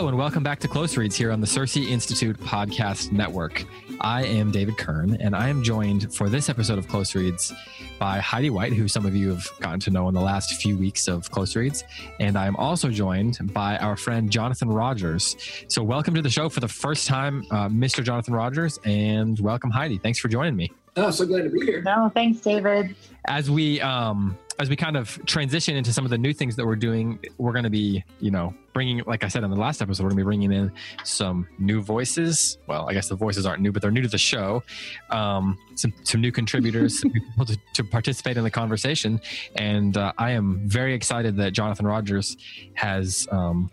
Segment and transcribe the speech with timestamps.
[0.00, 3.66] Hello, and welcome back to Close Reads here on the CiRCE Institute Podcast Network.
[4.00, 7.52] I am David Kern, and I am joined for this episode of Close Reads
[7.98, 10.78] by Heidi White, who some of you have gotten to know in the last few
[10.78, 11.84] weeks of Close Reads.
[12.18, 15.36] And I am also joined by our friend Jonathan Rogers.
[15.68, 18.02] So, welcome to the show for the first time, uh, Mr.
[18.02, 19.98] Jonathan Rogers, and welcome, Heidi.
[19.98, 20.72] Thanks for joining me.
[21.00, 21.80] Oh, so glad to be here.
[21.82, 22.94] No, thanks, David.
[23.26, 26.66] As we um, as we kind of transition into some of the new things that
[26.66, 29.80] we're doing, we're going to be, you know, bringing, like I said in the last
[29.80, 30.70] episode, we're going to be bringing in
[31.02, 32.58] some new voices.
[32.66, 34.62] Well, I guess the voices aren't new, but they're new to the show.
[35.08, 39.18] Um, some, some new contributors, some people to, to, participate in the conversation.
[39.56, 42.36] And uh, I am very excited that Jonathan Rogers
[42.74, 43.26] has.
[43.32, 43.70] Um,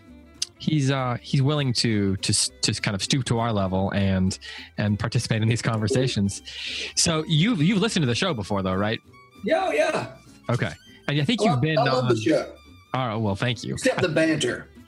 [0.59, 4.39] he's uh he's willing to to to kind of stoop to our level and
[4.77, 6.41] and participate in these conversations
[6.95, 8.99] so you've you've listened to the show before though right
[9.43, 10.07] yeah yeah
[10.49, 10.71] Okay.
[11.07, 12.53] And I think you've I been I love on the show.
[12.93, 13.15] All right.
[13.15, 13.73] Well, thank you.
[13.73, 14.69] Except the banter.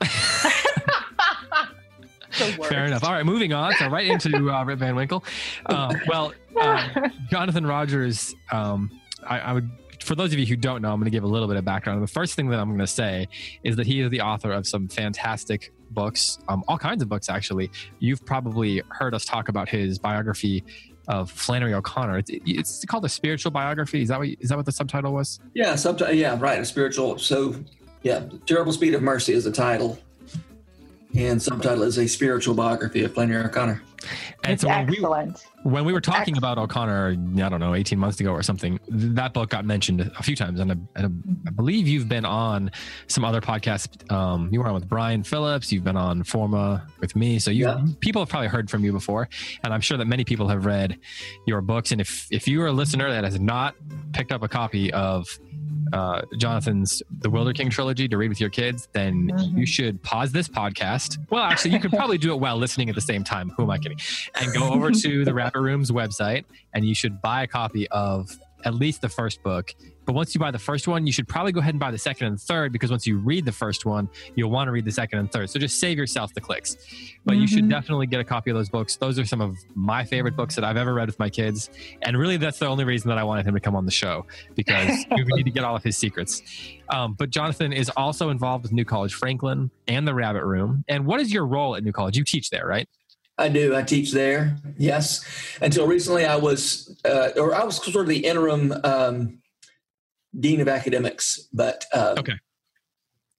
[2.68, 3.04] Fair enough.
[3.04, 3.74] All right, moving on.
[3.74, 5.24] So right into uh, Rip Van Winkle.
[5.66, 6.88] Uh, well, uh,
[7.30, 8.34] Jonathan Rogers.
[8.50, 8.90] Um,
[9.26, 9.68] I, I, would,
[10.02, 11.64] for those of you who don't know, I'm going to give a little bit of
[11.64, 12.02] background.
[12.02, 13.28] The first thing that I'm going to say
[13.62, 17.28] is that he is the author of some fantastic books, um, all kinds of books
[17.28, 17.70] actually.
[17.98, 20.64] You've probably heard us talk about his biography
[21.08, 22.18] of Flannery O'Connor.
[22.18, 24.02] It's, it's, called a spiritual biography.
[24.02, 25.40] Is that what is that what the subtitle was?
[25.54, 26.14] Yeah, subtitle.
[26.14, 26.60] Yeah, right.
[26.60, 27.18] A spiritual.
[27.18, 27.56] So,
[28.02, 29.98] yeah, Terrible Speed of Mercy is the title,
[31.16, 33.82] and subtitle is a spiritual biography of Flannery O'Connor.
[34.44, 35.34] And it's so excellent.
[35.34, 38.80] We, when we were talking about O'Connor, I don't know, 18 months ago or something,
[38.88, 40.58] that book got mentioned a few times.
[40.58, 42.70] And I, and I believe you've been on
[43.08, 44.10] some other podcasts.
[44.10, 45.70] Um, you were on with Brian Phillips.
[45.70, 47.38] You've been on Forma with me.
[47.38, 47.84] So you yeah.
[48.00, 49.28] people have probably heard from you before.
[49.62, 50.98] And I'm sure that many people have read
[51.46, 51.92] your books.
[51.92, 53.74] And if, if you are a listener that has not
[54.12, 55.28] picked up a copy of
[55.92, 59.58] uh, Jonathan's The Wilderking trilogy to read with your kids, then mm-hmm.
[59.58, 61.18] you should pause this podcast.
[61.30, 63.50] Well, actually, you could probably do it while listening at the same time.
[63.56, 63.98] Who am I kidding?
[64.34, 68.30] And go over to the Rabbit Room's website, and you should buy a copy of
[68.64, 69.74] at least the first book.
[70.10, 71.98] But once you buy the first one, you should probably go ahead and buy the
[71.98, 74.90] second and third because once you read the first one, you'll want to read the
[74.90, 75.48] second and third.
[75.50, 76.74] So just save yourself the clicks.
[77.24, 77.40] But mm-hmm.
[77.42, 77.68] you should mm-hmm.
[77.68, 78.96] definitely get a copy of those books.
[78.96, 81.70] Those are some of my favorite books that I've ever read with my kids.
[82.02, 84.26] And really, that's the only reason that I wanted him to come on the show
[84.56, 86.42] because we need to get all of his secrets.
[86.88, 90.84] Um, but Jonathan is also involved with New College Franklin and the Rabbit Room.
[90.88, 92.16] And what is your role at New College?
[92.16, 92.88] You teach there, right?
[93.38, 93.76] I do.
[93.76, 94.56] I teach there.
[94.76, 95.24] Yes.
[95.62, 99.36] Until recently, I was, uh, or I was sort of the interim um,
[100.38, 102.34] dean of academics, but uh, okay,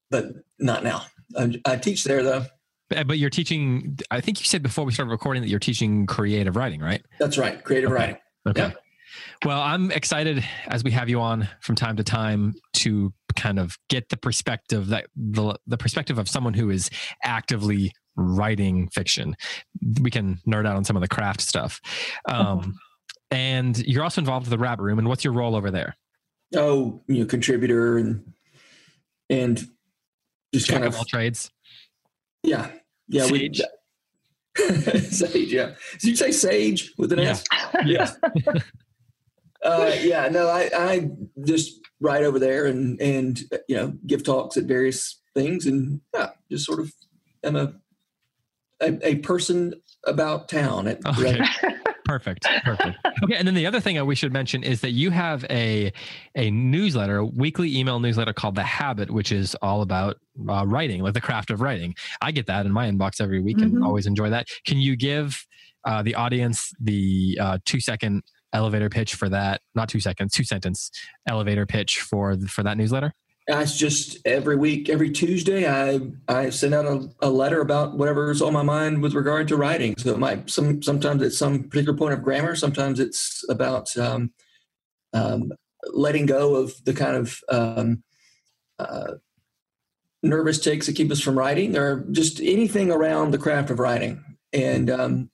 [0.09, 0.25] but
[0.59, 1.03] not now.
[1.38, 2.46] I, I teach there though.
[2.90, 3.97] But you're teaching.
[4.12, 7.02] I think you said before we started recording that you're teaching creative writing, right?
[7.19, 8.00] That's right, creative okay.
[8.00, 8.18] writing.
[8.47, 8.62] Okay.
[8.62, 8.72] Yeah.
[9.46, 13.78] Well, I'm excited as we have you on from time to time to kind of
[13.90, 16.90] get the perspective that the the perspective of someone who is
[17.23, 19.35] actively writing fiction.
[20.02, 21.79] We can nerd out on some of the craft stuff.
[22.28, 22.78] Um,
[23.29, 25.00] and you're also involved with the Rabbit Room.
[25.00, 25.96] And what's your role over there?
[26.56, 28.34] Oh, you know, contributor and
[29.29, 29.57] and
[30.53, 31.51] just Jack kind of all trades.
[32.44, 32.72] Yeah,
[33.07, 33.25] yeah.
[33.25, 33.62] Sage.
[34.57, 35.75] We, sage, yeah.
[36.00, 37.29] Did you say sage with an yeah.
[37.29, 37.44] S?
[37.85, 38.11] Yeah.
[39.63, 40.28] uh, yeah.
[40.29, 41.09] No, I I
[41.45, 46.31] just ride over there and and you know give talks at various things and yeah,
[46.51, 46.91] just sort of
[47.44, 47.73] am a
[48.81, 49.75] a, a person
[50.06, 50.88] about town.
[50.88, 51.40] At, okay.
[52.11, 52.45] Perfect.
[52.66, 52.97] Perfect.
[53.23, 53.35] Okay.
[53.35, 55.94] And then the other thing we should mention is that you have a
[56.35, 60.17] a newsletter, a weekly email newsletter called The Habit, which is all about
[60.49, 61.95] uh, writing, like the craft of writing.
[62.22, 63.83] I get that in my inbox every week and mm-hmm.
[63.83, 64.47] always enjoy that.
[64.66, 65.45] Can you give
[65.85, 69.61] uh, the audience the uh, two second elevator pitch for that?
[69.73, 70.91] Not two seconds, two sentence
[71.29, 73.13] elevator pitch for for that newsletter.
[73.47, 78.41] It's just every week, every Tuesday, I I send out a, a, letter about whatever's
[78.41, 79.96] on my mind with regard to writing.
[79.97, 82.56] So it might some sometimes it's some particular point of grammar.
[82.56, 84.31] Sometimes it's about um,
[85.13, 85.52] um,
[85.91, 88.03] letting go of the kind of um,
[88.78, 89.14] uh,
[90.22, 94.23] nervous takes that keep us from writing, or just anything around the craft of writing.
[94.53, 95.32] And um,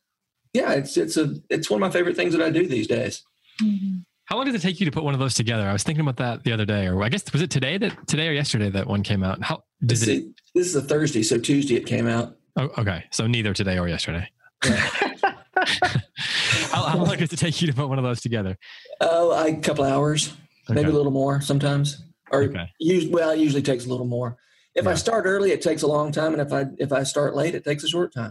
[0.53, 3.24] yeah, it's it's a it's one of my favorite things that I do these days.
[3.62, 4.00] Mm-hmm.
[4.27, 5.65] How long does it take you to put one of those together?
[5.65, 8.07] I was thinking about that the other day, or I guess was it today that
[8.07, 9.41] today or yesterday that one came out?
[9.41, 10.25] How does it?
[10.53, 12.35] This is a Thursday, so Tuesday it came out.
[12.57, 14.29] Oh, okay, so neither today or yesterday.
[14.65, 14.75] Yeah.
[15.56, 18.57] how, how, long does it take you to put one of those together?
[19.00, 20.33] Oh, uh, a couple hours,
[20.69, 20.74] okay.
[20.74, 22.03] maybe a little more sometimes.
[22.29, 22.69] Or okay.
[23.09, 24.35] well, it usually takes a little more.
[24.77, 24.91] If yeah.
[24.91, 27.56] I start early, it takes a long time, and if I if I start late,
[27.56, 28.29] it takes a short time.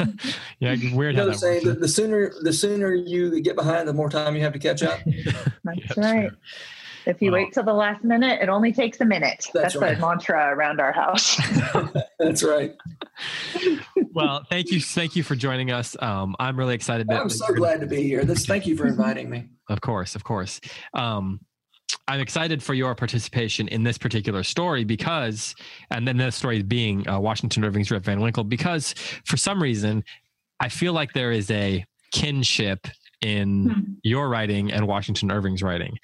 [0.58, 1.14] yeah, weird.
[1.14, 4.42] You know, saying the, the, sooner the sooner you get behind, the more time you
[4.42, 4.98] have to catch up.
[5.64, 6.30] That's yeah, right.
[7.06, 9.46] If you wait till the last minute, it only takes a minute.
[9.54, 9.94] That's That's, right.
[9.94, 11.38] the mantra around our house.
[12.18, 12.74] That's right.
[14.12, 15.96] well, thank you, thank you for joining us.
[16.00, 17.06] Um, I'm really excited.
[17.08, 18.24] That, I'm so glad to be here.
[18.24, 18.46] This.
[18.46, 19.50] Thank you for inviting me.
[19.68, 20.60] Of course, of course.
[20.94, 21.40] Um,
[22.06, 25.54] I'm excited for your participation in this particular story because,
[25.90, 30.04] and then the story being uh, Washington Irving's Rip Van Winkle, because for some reason,
[30.60, 32.86] I feel like there is a kinship
[33.22, 33.80] in Hmm.
[34.02, 35.96] your writing and Washington Irving's writing,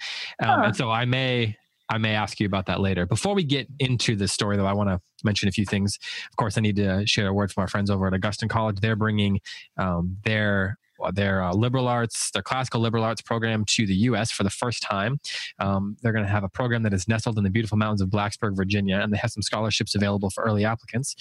[0.42, 1.56] um, and so I may.
[1.92, 3.04] I may ask you about that later.
[3.04, 5.98] Before we get into the story, though, I want to mention a few things.
[6.30, 8.76] Of course, I need to share a word from our friends over at Augustine College.
[8.78, 9.40] They're bringing
[9.76, 10.78] um, their
[11.12, 14.30] their uh, liberal arts, their classical liberal arts program to the U.S.
[14.30, 15.20] for the first time.
[15.58, 18.08] Um, they're going to have a program that is nestled in the beautiful mountains of
[18.08, 21.16] Blacksburg, Virginia, and they have some scholarships available for early applicants.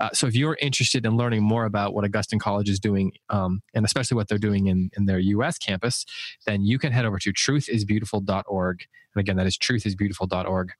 [0.00, 3.62] Uh, so if you're interested in learning more about what Augustine College is doing, um,
[3.74, 5.58] and especially what they're doing in, in their U.S.
[5.58, 6.04] campus,
[6.46, 8.84] then you can head over to truthisbeautiful.org.
[9.14, 10.72] And again, that is truthisbeautiful.org.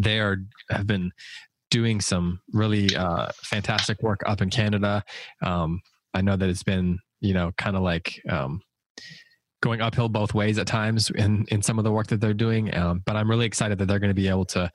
[0.00, 0.38] They are
[0.70, 1.12] have been
[1.70, 5.04] doing some really uh, fantastic work up in Canada.
[5.42, 5.80] Um,
[6.12, 8.60] I know that it's been you know kind of like um,
[9.62, 12.74] going uphill both ways at times in in some of the work that they're doing.
[12.74, 14.70] Um, but I'm really excited that they're going to be able to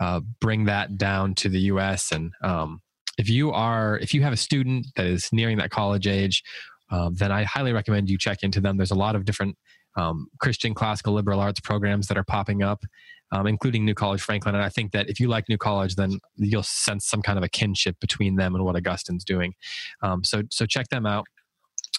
[0.00, 2.12] uh, bring that down to the U.S.
[2.12, 2.80] and um,
[3.18, 6.42] if you are if you have a student that is nearing that college age,
[6.90, 8.76] um, then I highly recommend you check into them.
[8.76, 9.58] There's a lot of different
[9.96, 12.84] um, Christian classical liberal arts programs that are popping up,
[13.32, 14.54] um, including New College Franklin.
[14.54, 17.44] And I think that if you like New College, then you'll sense some kind of
[17.44, 19.54] a kinship between them and what Augustine's doing.
[20.00, 21.26] Um, so so check them out.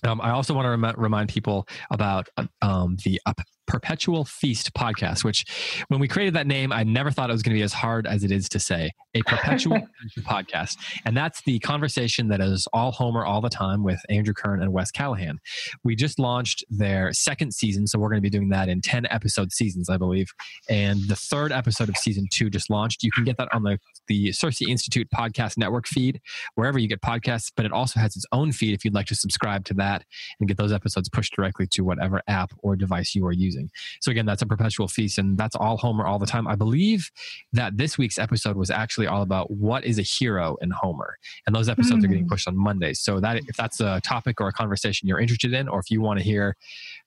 [0.03, 2.27] Um, I also want to rem- remind people about
[2.61, 3.33] um, the uh,
[3.69, 5.45] Perpetual Feast podcast, which
[5.89, 8.07] when we created that name, I never thought it was going to be as hard
[8.07, 9.77] as it is to say a perpetual
[10.15, 10.77] Feast podcast.
[11.05, 14.73] And that's the conversation that is all Homer all the time with Andrew Kern and
[14.73, 15.35] Wes Callihan.
[15.83, 19.05] We just launched their second season, so we're going to be doing that in 10
[19.11, 20.31] episode seasons, I believe.
[20.67, 23.03] And the third episode of season two just launched.
[23.03, 23.77] You can get that on the,
[24.07, 26.21] the CiRCE Institute podcast network feed,
[26.55, 29.15] wherever you get podcasts, but it also has its own feed if you'd like to
[29.15, 30.05] subscribe to that
[30.39, 33.58] and get those episodes pushed directly to whatever app or device you are using.
[34.01, 36.47] So again, that's a perpetual feast, and that's all Homer all the time.
[36.47, 37.09] I believe
[37.53, 41.55] that this week's episode was actually all about what is a hero in Homer, and
[41.55, 42.29] those episodes are getting Mm.
[42.29, 42.99] pushed on Mondays.
[42.99, 46.01] So that if that's a topic or a conversation you're interested in, or if you
[46.01, 46.55] want to hear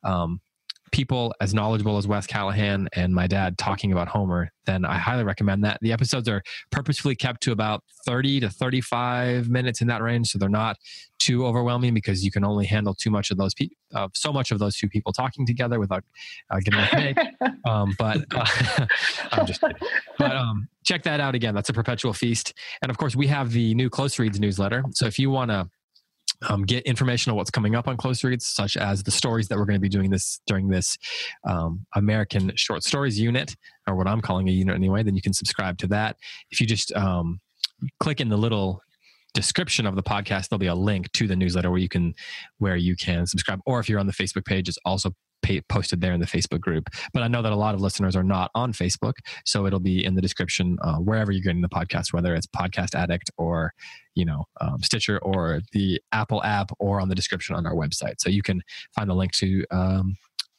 [0.04, 0.40] um,
[0.92, 5.24] people as knowledgeable as Wes Callihan and my dad talking about Homer, then I highly
[5.24, 5.78] recommend that.
[5.80, 10.38] The episodes are purposefully kept to about 30 to 35 minutes in that range, so
[10.38, 10.76] they're not
[11.18, 14.50] too overwhelming because you can only handle too much of those people, uh, so much
[14.50, 16.04] of those two people talking together without
[16.50, 17.18] uh, getting a headache.
[17.64, 18.44] Um, but uh,
[19.30, 19.76] I'm just kidding.
[20.18, 21.54] But um, check that out again.
[21.54, 24.82] That's a perpetual feast, and of course we have the new Close Reads newsletter.
[24.90, 25.68] So if you want to
[26.48, 29.58] um, get information on what's coming up on close reads, such as the stories that
[29.58, 30.98] we're going to be doing this during this
[31.44, 33.56] um, American Short Stories unit,
[33.86, 35.02] or what I'm calling a unit anyway.
[35.02, 36.16] Then you can subscribe to that.
[36.50, 37.40] If you just um,
[38.00, 38.82] click in the little
[39.34, 42.14] description of the podcast, there'll be a link to the newsletter where you can
[42.58, 43.60] where you can subscribe.
[43.66, 45.12] Or if you're on the Facebook page, it's also
[45.68, 46.88] posted there in the Facebook group.
[47.12, 50.04] But I know that a lot of listeners are not on Facebook, so it'll be
[50.04, 53.72] in the description uh, wherever you're getting the podcast, whether it's Podcast Addict or
[54.14, 58.14] you know um, Stitcher or the Apple app, or on the description on our website.
[58.18, 58.62] So you can
[58.94, 59.64] find the link to.
[59.70, 60.16] Um,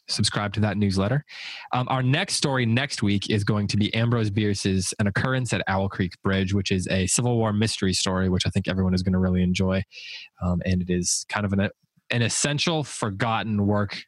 [0.09, 1.24] subscribe to that newsletter.
[1.71, 5.63] Um, our next story next week is going to be Ambrose Bierce's An Occurrence at
[5.68, 9.02] Owl Creek Bridge, which is a Civil War mystery story, which I think everyone is
[9.02, 9.81] going to really enjoy.
[10.42, 11.69] Um, and it is kind of an,
[12.11, 14.04] an essential, forgotten work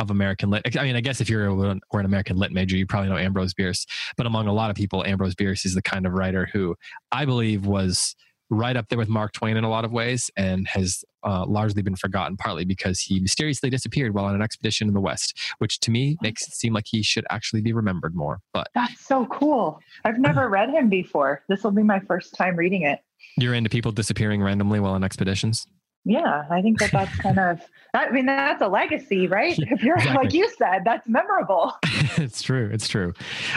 [0.00, 0.76] of American lit.
[0.76, 3.18] I mean, I guess if you're an, or an American lit major, you probably know
[3.18, 3.86] Ambrose Bierce.
[4.16, 6.74] But among a lot of people, Ambrose Bierce is the kind of writer who
[7.12, 8.16] I believe was
[8.48, 11.82] right up there with Mark Twain in a lot of ways and has uh, largely
[11.82, 15.78] been forgotten, partly because he mysteriously disappeared while on an expedition in the West, which
[15.80, 18.40] to me makes it seem like he should actually be remembered more.
[18.52, 19.78] But That's so cool.
[20.04, 21.44] I've never read him before.
[21.48, 23.00] This will be my first time reading it.
[23.36, 25.66] you're into people disappearing randomly while on expeditions?
[26.10, 27.60] Yeah, I think that that's kind of.
[27.94, 29.56] I mean, that's a legacy, right?
[29.58, 30.24] If you're Exactly.
[30.24, 31.72] like you said, that's memorable.
[31.84, 32.68] it's true.
[32.72, 33.12] It's true.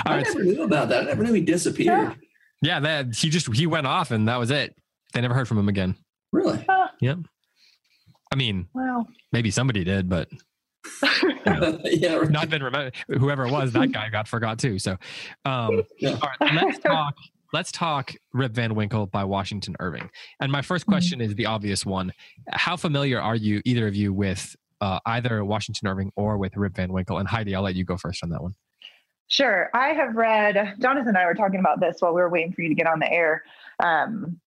[0.05, 0.27] All I right.
[0.27, 1.03] so- never knew about that.
[1.03, 2.15] I never knew he disappeared.
[2.61, 4.75] yeah, that he just he went off and that was it.
[5.13, 5.95] They never heard from him again.
[6.31, 6.63] Really?
[7.01, 7.15] Yeah.
[8.31, 9.07] I mean, Wow.
[9.31, 10.29] maybe somebody did, but
[11.85, 12.15] yeah.
[12.15, 12.29] right.
[12.29, 12.93] not been remembered.
[13.07, 14.77] Whoever it was, that guy got forgot too.
[14.79, 14.97] So,
[15.45, 16.17] um, Yeah.
[16.21, 17.15] all right, let's talk.
[17.53, 20.09] Let's talk Rip Van Winkle by Washington Irving.
[20.39, 22.11] And my first question is the obvious one:
[22.49, 26.75] How familiar are you, either of you, with uh, either Washington Irving or with Rip
[26.75, 27.19] Van Winkle?
[27.19, 28.55] And Heidi, I'll let you go first on that one.
[29.27, 29.69] Sure.
[29.73, 32.61] I have read, Jonathan and I were talking about this while we were waiting for
[32.61, 33.43] you to get on the air.
[33.79, 34.39] Um,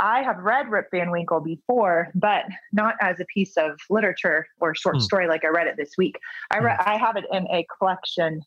[0.00, 4.74] I have read Rip Van Winkle before, but not as a piece of literature or
[4.74, 5.00] short Hmm.
[5.00, 6.18] story like I read it this week.
[6.50, 8.42] I read, I have it in a collection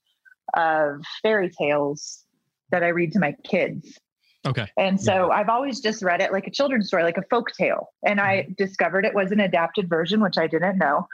[0.54, 2.26] of fairy tales
[2.72, 4.00] that I read to my kids.
[4.46, 4.66] Okay.
[4.78, 5.36] And so yeah.
[5.36, 7.90] I've always just read it like a children's story, like a folk tale.
[8.06, 8.54] And I mm-hmm.
[8.54, 11.08] discovered it was an adapted version, which I didn't know.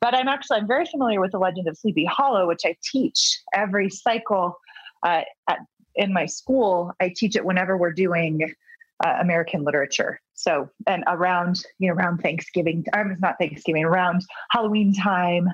[0.00, 3.40] But I'm actually I'm very familiar with the Legend of Sleepy Hollow, which I teach
[3.54, 4.56] every cycle
[5.04, 5.58] uh, at,
[5.94, 6.92] in my school.
[7.00, 8.52] I teach it whenever we're doing
[9.04, 10.20] uh, American literature.
[10.34, 15.48] So and around you know around Thanksgiving, I was not Thanksgiving, around Halloween time,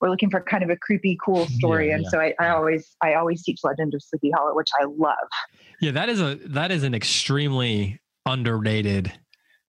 [0.00, 1.88] we're looking for kind of a creepy, cool story.
[1.88, 2.10] Yeah, and yeah.
[2.10, 5.28] so I, I, always I always teach Legend of Sleepy Hollow, which I love.
[5.80, 9.12] Yeah, that is a that is an extremely underrated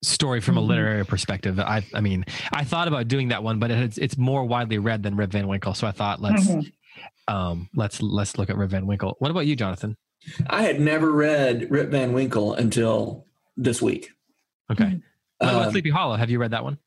[0.03, 0.63] story from mm-hmm.
[0.63, 1.59] a literary perspective.
[1.59, 5.03] I I mean, I thought about doing that one, but it's it's more widely read
[5.03, 5.73] than Rip Van Winkle.
[5.73, 7.33] So I thought let's mm-hmm.
[7.33, 9.15] um let's let's look at Rip Van Winkle.
[9.19, 9.97] What about you, Jonathan?
[10.47, 13.25] I had never read Rip Van Winkle until
[13.57, 14.09] this week.
[14.71, 14.85] Okay.
[14.85, 14.97] Mm-hmm.
[15.37, 16.15] What about um, Sleepy Hollow?
[16.15, 16.77] Have you read that one?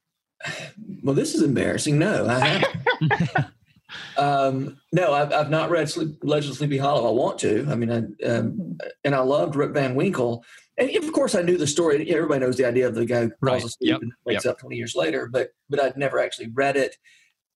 [1.03, 1.99] Well, this is embarrassing.
[1.99, 3.31] No, I haven't.
[4.17, 7.09] um, no, I've, I've not read Sleep, Legend of Sleepy Hollow.
[7.09, 7.67] I want to.
[7.69, 8.73] I mean, I, um, mm-hmm.
[9.05, 10.45] and I loved Rip Van Winkle.
[10.77, 12.09] And of course, I knew the story.
[12.11, 13.65] Everybody knows the idea of the guy who falls right.
[13.65, 14.01] asleep yep.
[14.01, 14.53] and wakes yep.
[14.53, 16.97] up 20 years later, but but I'd never actually read it.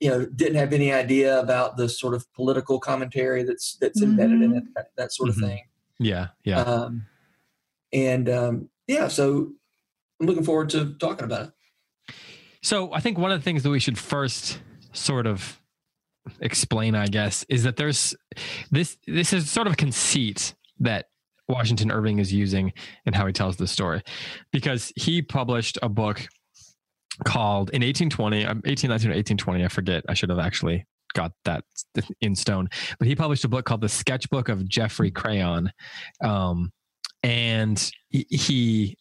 [0.01, 4.11] You know, didn't have any idea about the sort of political commentary that's that's mm-hmm.
[4.11, 5.45] embedded in it, that, that sort mm-hmm.
[5.45, 5.65] of thing.
[6.01, 6.63] Yeah, yeah.
[6.63, 7.07] Um,
[7.93, 9.53] and um, yeah, so
[10.21, 11.53] I'm looking forward to talking about it.
[12.63, 14.61] So I think one of the things that we should first
[14.93, 15.61] sort of
[16.41, 18.15] explain, I guess, is that there's
[18.71, 21.07] this this is sort of a conceit that
[21.49, 22.73] Washington Irving is using
[23.05, 24.03] in how he tells the story.
[24.53, 26.27] Because he published a book
[27.25, 30.05] called in 1820, 1819 or 1820, I forget.
[30.09, 31.65] I should have actually got that
[32.21, 32.69] in stone.
[32.99, 35.73] But he published a book called The Sketchbook of Geoffrey Crayon.
[36.23, 36.73] Um,
[37.23, 38.97] and he,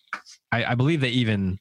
[0.51, 1.57] I, I believe they even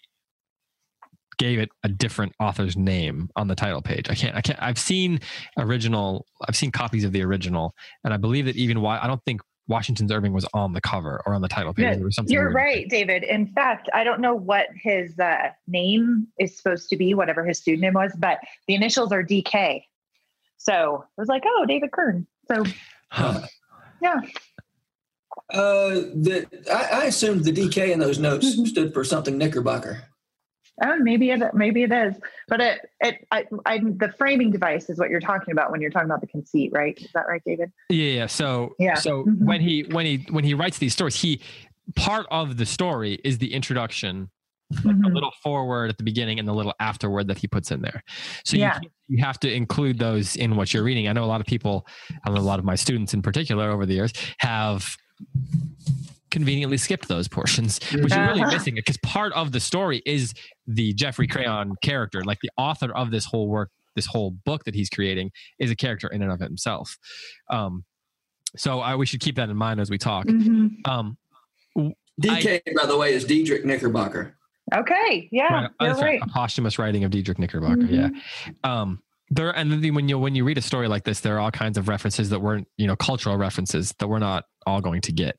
[1.41, 4.11] gave it a different author's name on the title page.
[4.11, 5.21] I can't, I can't, I've seen
[5.57, 9.25] original, I've seen copies of the original, and I believe that even why I don't
[9.25, 11.99] think Washington's Irving was on the cover or on the title page.
[11.99, 13.23] No, you're right, David.
[13.23, 17.61] In fact, I don't know what his uh, name is supposed to be, whatever his
[17.61, 19.83] pseudonym was, but the initials are DK.
[20.59, 22.27] So I was like, oh, David Kern.
[22.49, 22.65] So,
[23.09, 23.47] huh.
[24.03, 24.21] yeah.
[25.49, 28.67] Uh, the I, I, assumed the DK in those notes mm-hmm.
[28.67, 30.10] stood for something Knickerbocker.
[30.83, 32.15] Oh, maybe it maybe it is,
[32.49, 35.91] but it it I, I the framing device is what you're talking about when you're
[35.91, 36.99] talking about the conceit, right?
[36.99, 37.71] Is that right, David?
[37.89, 38.27] Yeah, yeah.
[38.27, 38.95] So yeah.
[38.95, 39.45] So mm-hmm.
[39.45, 41.41] when he when he when he writes these stories, he
[41.97, 44.31] part of the story is the introduction,
[44.85, 45.05] like mm-hmm.
[45.05, 48.03] a little forward at the beginning and the little afterward that he puts in there.
[48.45, 48.79] So yeah.
[48.83, 51.09] you you have to include those in what you're reading.
[51.09, 51.87] I know a lot of people,
[52.25, 54.97] I know a lot of my students in particular over the years have
[56.31, 60.35] conveniently skipped those portions, which you're really missing it because part of the story is
[60.67, 62.23] the Geoffrey Crayon character.
[62.25, 65.77] Like the author of this whole work, this whole book that he's creating is a
[65.77, 66.97] character in and of himself.
[67.51, 67.85] Um,
[68.57, 70.27] so I, we should keep that in mind as we talk.
[70.27, 70.91] Mm-hmm.
[70.91, 71.17] Um,
[72.21, 74.37] DK, I, by the way, is Diedrich Knickerbocker.
[74.75, 76.21] Okay, yeah, right, you're right.
[76.23, 77.77] A posthumous writing of Diedrich Knickerbocker.
[77.77, 77.95] Mm-hmm.
[77.95, 78.11] Yeah.
[78.63, 81.41] Um, there and then when you when you read a story like this there are
[81.41, 85.01] all kinds of references that weren't you know cultural references that we're not all going
[85.03, 85.37] to get.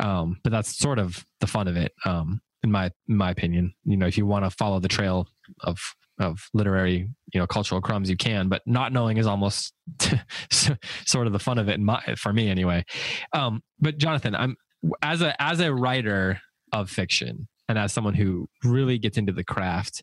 [0.00, 3.74] Um, but that's sort of the fun of it um, in my in my opinion.
[3.84, 5.28] You know if you want to follow the trail
[5.60, 5.78] of
[6.18, 9.72] of literary you know cultural crumbs you can but not knowing is almost
[10.50, 12.84] sort of the fun of it in my, for me anyway.
[13.32, 14.56] Um, but jonathan i'm
[15.00, 16.40] as a as a writer
[16.72, 20.02] of fiction and as someone who really gets into the craft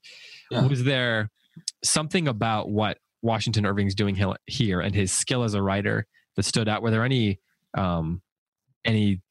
[0.50, 0.66] yeah.
[0.66, 1.30] was there
[1.84, 6.68] something about what Washington Irving's doing here and his skill as a writer that stood
[6.68, 6.82] out?
[6.82, 7.40] Were there any
[7.78, 8.22] um,
[8.86, 9.22] any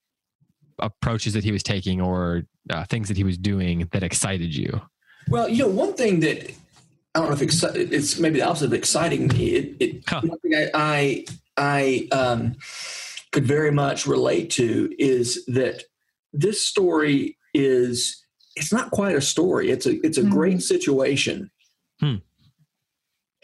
[0.79, 4.81] approaches that he was taking or uh, things that he was doing that excited you?
[5.29, 6.51] Well, you know, one thing that
[7.15, 9.51] I don't know if exci- it's maybe the opposite of exciting me.
[9.51, 10.21] It, it huh.
[10.25, 12.57] one thing I I, I um,
[13.33, 15.85] could very much relate to is that
[16.33, 18.25] this story is
[18.57, 19.71] it's not quite a story.
[19.71, 20.31] It's a it's a mm-hmm.
[20.31, 21.51] great situation.
[22.01, 22.17] Hmm.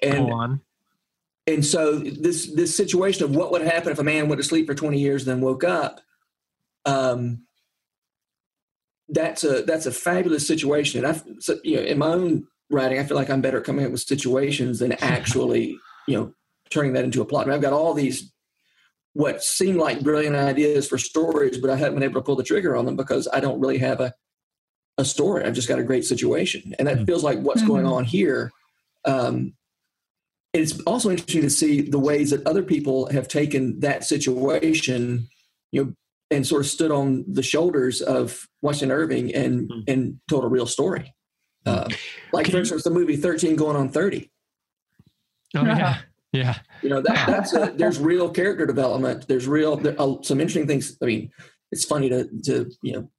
[0.04, 0.60] And, Go on.
[1.46, 4.66] And so this this situation of what would happen if a man went to sleep
[4.66, 6.00] for 20 years and then woke up,
[6.86, 7.42] um,
[9.08, 11.04] that's a that's a fabulous situation.
[11.04, 13.64] And I, so, you know, in my own writing, I feel like I'm better at
[13.64, 16.34] coming up with situations than actually, you know,
[16.70, 17.44] turning that into a plot.
[17.44, 18.32] I mean, I've got all these
[19.12, 22.42] what seem like brilliant ideas for stories, but I haven't been able to pull the
[22.42, 24.14] trigger on them because I don't really have a
[24.96, 25.44] a story.
[25.44, 27.04] I've just got a great situation, and that mm-hmm.
[27.04, 27.70] feels like what's mm-hmm.
[27.70, 28.50] going on here.
[29.04, 29.54] Um,
[30.54, 35.28] it's also interesting to see the ways that other people have taken that situation,
[35.72, 35.92] you know,
[36.30, 39.80] and sort of stood on the shoulders of Washington Irving and mm-hmm.
[39.86, 41.14] and told a real story.
[41.66, 41.88] Uh,
[42.32, 44.30] like for instance, the movie Thirteen Going on Thirty.
[45.54, 45.98] Oh yeah,
[46.34, 46.58] Yeah.
[46.82, 49.28] You know, that, that's a, there's real character development.
[49.28, 50.98] There's real, there, uh, some interesting things.
[51.00, 51.30] I mean,
[51.70, 53.10] it's funny to, to, you know,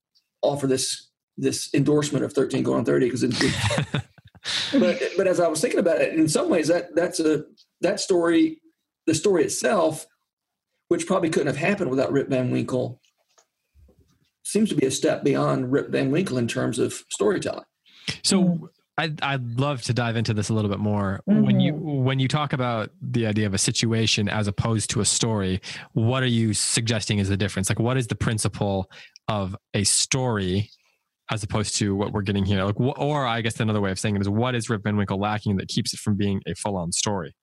[0.42, 4.04] offer this, this endorsement of 13 going on 30 because it, it
[4.74, 7.46] but, but as I was thinking about it, in some ways that that's a,
[7.82, 8.62] that story,
[9.06, 10.06] the story itself,
[10.88, 13.02] which probably couldn't have happened without Rip Van Winkle,
[14.44, 17.66] seems to be a step beyond Rip Van Winkle in terms of storytelling.
[18.24, 21.22] So I'd, I'd love to dive into this a little bit more.
[21.26, 22.04] When you Mm-hmm.
[22.04, 25.62] when you talk about the idea of a situation as opposed to a story,
[25.94, 27.70] what are you suggesting is the difference?
[27.70, 28.90] Like, what is the principle
[29.28, 30.70] of a story
[31.32, 32.64] as opposed to what we're getting here?
[32.64, 34.96] Like, wh- or I guess another way of saying it is, what is Rip Van
[34.98, 37.36] Winkle lacking that keeps it from being a full on story?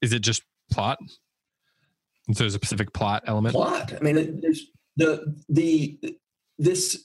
[0.00, 0.98] Is it just plot?
[2.28, 3.54] Is there a specific plot element?
[3.54, 3.92] plot.
[3.94, 4.66] I mean, there's
[4.96, 5.98] the the
[6.58, 7.04] this.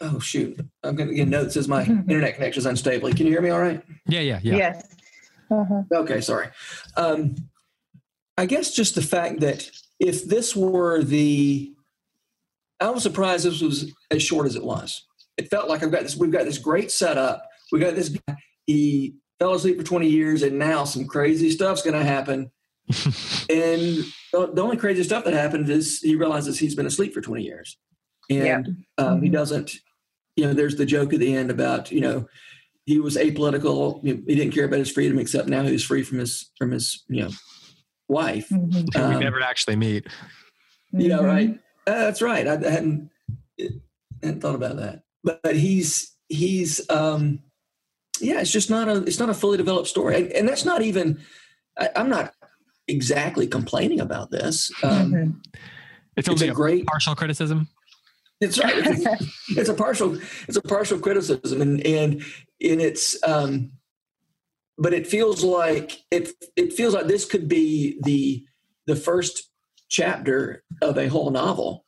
[0.00, 0.58] Oh shoot!
[0.82, 3.10] I'm going to get a note says my internet connection is unstable.
[3.10, 3.50] Can you hear me?
[3.50, 3.82] All right.
[4.06, 4.56] Yeah, yeah, yeah.
[4.56, 4.88] Yes.
[5.50, 5.82] Uh-huh.
[5.92, 6.48] Okay, sorry.
[6.96, 7.36] Um,
[8.36, 11.72] I guess just the fact that if this were the,
[12.84, 15.06] I was surprised this was as short as it was.
[15.36, 16.16] It felt like I've got this.
[16.16, 17.42] We've got this great setup.
[17.72, 18.10] We got this.
[18.10, 18.36] guy,
[18.66, 22.50] He fell asleep for 20 years, and now some crazy stuff's going to happen.
[23.48, 27.22] and the the only crazy stuff that happened is he realizes he's been asleep for
[27.22, 27.78] 20 years,
[28.30, 28.62] and Yeah.
[28.98, 29.32] um, he Mhm.
[29.32, 29.72] doesn't.
[30.36, 32.26] You know, there's the joke at the end about you know
[32.84, 34.04] he was apolitical.
[34.04, 36.72] You know, he didn't care about his freedom, except now he's free from his from
[36.72, 37.30] his you know
[38.08, 38.50] wife.
[38.50, 38.84] Mhm.
[38.94, 40.06] we Um, never actually meet.
[40.92, 41.58] You know, right?
[41.86, 42.46] Uh, that's right.
[42.46, 43.10] I, I hadn't
[44.22, 45.02] hadn't thought about that.
[45.22, 47.40] But, but he's he's um
[48.20, 48.40] yeah.
[48.40, 51.20] It's just not a it's not a fully developed story, and, and that's not even.
[51.78, 52.32] I, I'm not
[52.88, 54.70] exactly complaining about this.
[54.82, 55.42] Um.
[56.16, 56.86] It's it's only a a great.
[56.86, 57.66] partial criticism.
[58.40, 58.72] It's right.
[58.76, 60.16] It's, it's a partial.
[60.46, 62.22] It's a partial criticism, and and
[62.60, 63.20] and it's.
[63.26, 63.72] um
[64.78, 66.30] But it feels like it.
[66.54, 68.44] It feels like this could be the
[68.86, 69.50] the first
[69.88, 71.84] chapter of a whole novel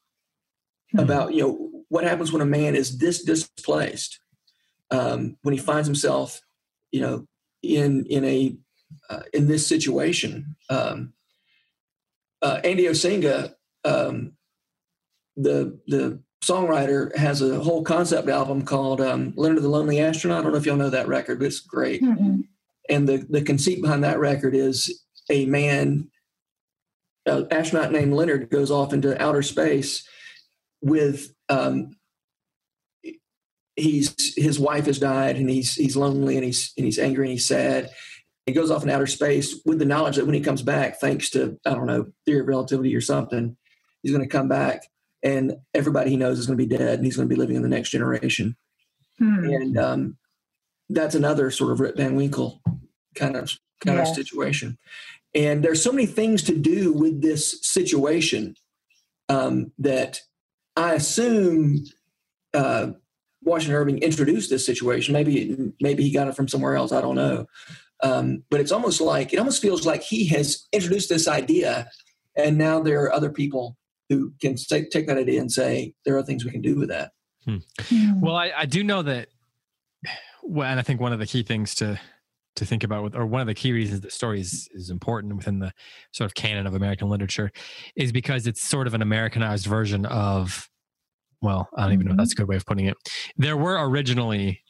[0.93, 1.00] Hmm.
[1.00, 4.21] about you know what happens when a man is this displaced
[4.93, 6.41] um, when he finds himself
[6.93, 7.26] you know
[7.65, 8.56] in in a
[9.11, 11.13] uh, in this situation um,
[12.41, 13.54] uh, Andy Osenga
[13.85, 14.32] um,
[15.37, 20.43] the the songwriter has a whole concept album called um, Leonard the Lonely Astronaut I
[20.45, 22.45] don't know if y'all know that record but it's great Mhm.
[22.89, 26.11] and the the conceit behind that record is a man
[27.26, 30.08] an astronaut named leonard goes off into outer space
[30.82, 31.97] with um
[33.76, 37.32] he's his wife has died and he's he's lonely and he's and he's angry and
[37.32, 37.91] he's sad
[38.47, 41.30] he goes off in outer space with the knowledge that when he comes back thanks
[41.30, 43.56] to i don't know theory of relativity or something
[44.02, 44.82] he's going to come back
[45.23, 47.56] and everybody he knows is going to be dead and he's going to be living
[47.56, 48.56] in the next generation
[49.19, 49.45] Hmm.
[49.47, 50.19] and um,
[50.91, 52.62] that's another sort of Rip Van Winkle
[53.17, 53.52] kind of
[53.84, 54.78] kind of situation.
[55.36, 58.54] And there's so many things to do with this situation
[59.28, 60.20] um, that
[60.76, 61.84] I assume
[62.54, 62.92] uh,
[63.42, 65.12] Washington Irving introduced this situation.
[65.12, 66.90] Maybe maybe he got it from somewhere else.
[66.90, 67.46] I don't know.
[68.02, 71.90] Um, but it's almost like it almost feels like he has introduced this idea,
[72.34, 73.76] and now there are other people
[74.08, 76.88] who can say, take that idea and say there are things we can do with
[76.88, 77.10] that.
[77.44, 77.58] Hmm.
[78.20, 79.28] Well, I, I do know that.
[80.49, 81.99] Well, and I think one of the key things to
[82.56, 85.36] to think about with, or one of the key reasons the story is, is important
[85.36, 85.73] within the
[86.12, 87.50] sort of canon of American literature,
[87.97, 90.69] is because it's sort of an Americanized version of.
[91.42, 92.97] Well, I don't even know if that's a good way of putting it.
[93.36, 94.62] There were originally,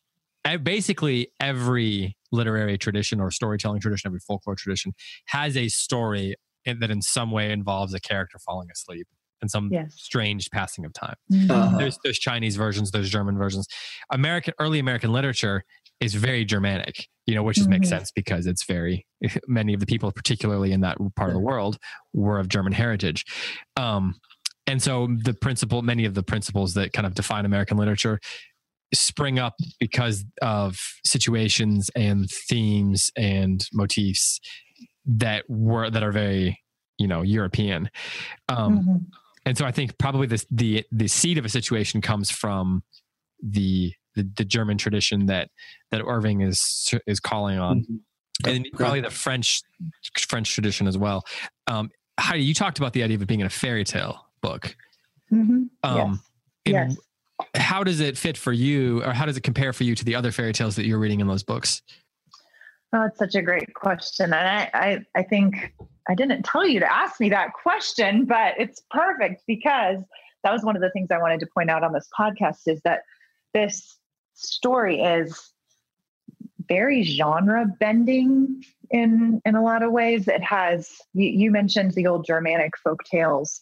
[0.63, 4.93] basically every literary tradition or storytelling tradition, every folklore tradition
[5.29, 6.35] has a story
[6.67, 9.07] that in some way involves a character falling asleep
[9.41, 9.95] and some Yes.
[9.95, 11.51] strange passing of time Mhm.
[11.51, 13.67] Uh, there's there's Chinese versions, there's German versions.
[14.11, 15.65] American early American literature
[16.01, 19.07] is very Germanic, you know, which just makes sense because it's very
[19.49, 21.79] many of the people, particularly in that part of the world,
[22.13, 23.25] were of German heritage.
[23.77, 24.15] Um,
[24.67, 28.21] and so the principle, many of the principles that kind of define American literature
[28.95, 34.39] spring up because of situations and themes and motifs
[35.07, 36.61] that were that are very,
[36.99, 37.91] you know, European.
[38.49, 39.07] Um, Mhm.
[39.45, 42.83] and so I think probably this, the the seed of a situation comes from
[43.43, 45.51] the, the the German tradition that
[45.93, 47.87] that Irving is is calling on,
[48.45, 49.63] and probably the French
[50.19, 51.25] French tradition as well.
[51.69, 54.75] Um, Heidi, you talked about the idea of it being in a fairy tale book.
[55.33, 55.69] Mhm.
[55.85, 56.23] Um,
[56.65, 56.97] Yes.
[56.97, 56.97] Yes.
[57.55, 60.15] How does it fit for you, or how does it compare for you to the
[60.15, 61.83] other fairy tales that you're reading in those books?
[62.93, 64.33] Oh, it's such a great question.
[64.33, 65.75] And I, I, I think
[66.09, 69.99] I didn't tell you to ask me that question, but it's perfect because
[70.45, 72.81] that was one of the things I wanted to point out on this podcast is
[72.85, 73.03] that
[73.53, 73.99] this
[74.37, 75.53] story is
[76.69, 80.29] very genre bending in in a lot of ways.
[80.29, 80.91] It has.
[81.15, 83.61] You, you mentioned the old Germanic folk tales.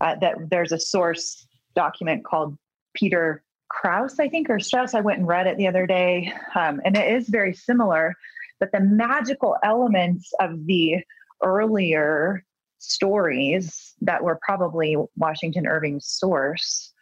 [0.00, 2.56] Uh, that there's a source document called
[2.94, 4.94] Peter Kraus, I think, or Strauss.
[4.94, 8.14] I went and read it the other day, um, and it is very similar.
[8.60, 10.98] But the magical elements of the
[11.42, 12.44] earlier
[12.78, 16.92] stories that were probably Washington Irving's source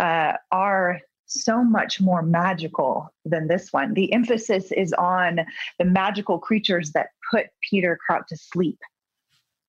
[0.00, 3.94] uh, are so much more magical than this one.
[3.94, 5.40] The emphasis is on
[5.78, 8.78] the magical creatures that put Peter Kraut to sleep,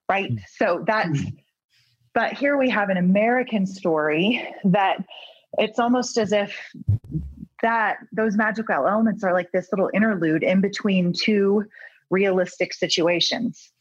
[0.09, 0.31] right?
[0.31, 0.39] Mm.
[0.57, 1.37] So that's, mm.
[2.13, 5.03] but here we have an American story that
[5.57, 6.57] it's almost as if
[7.61, 11.65] that those magical elements are like this little interlude in between two
[12.09, 13.71] realistic situations.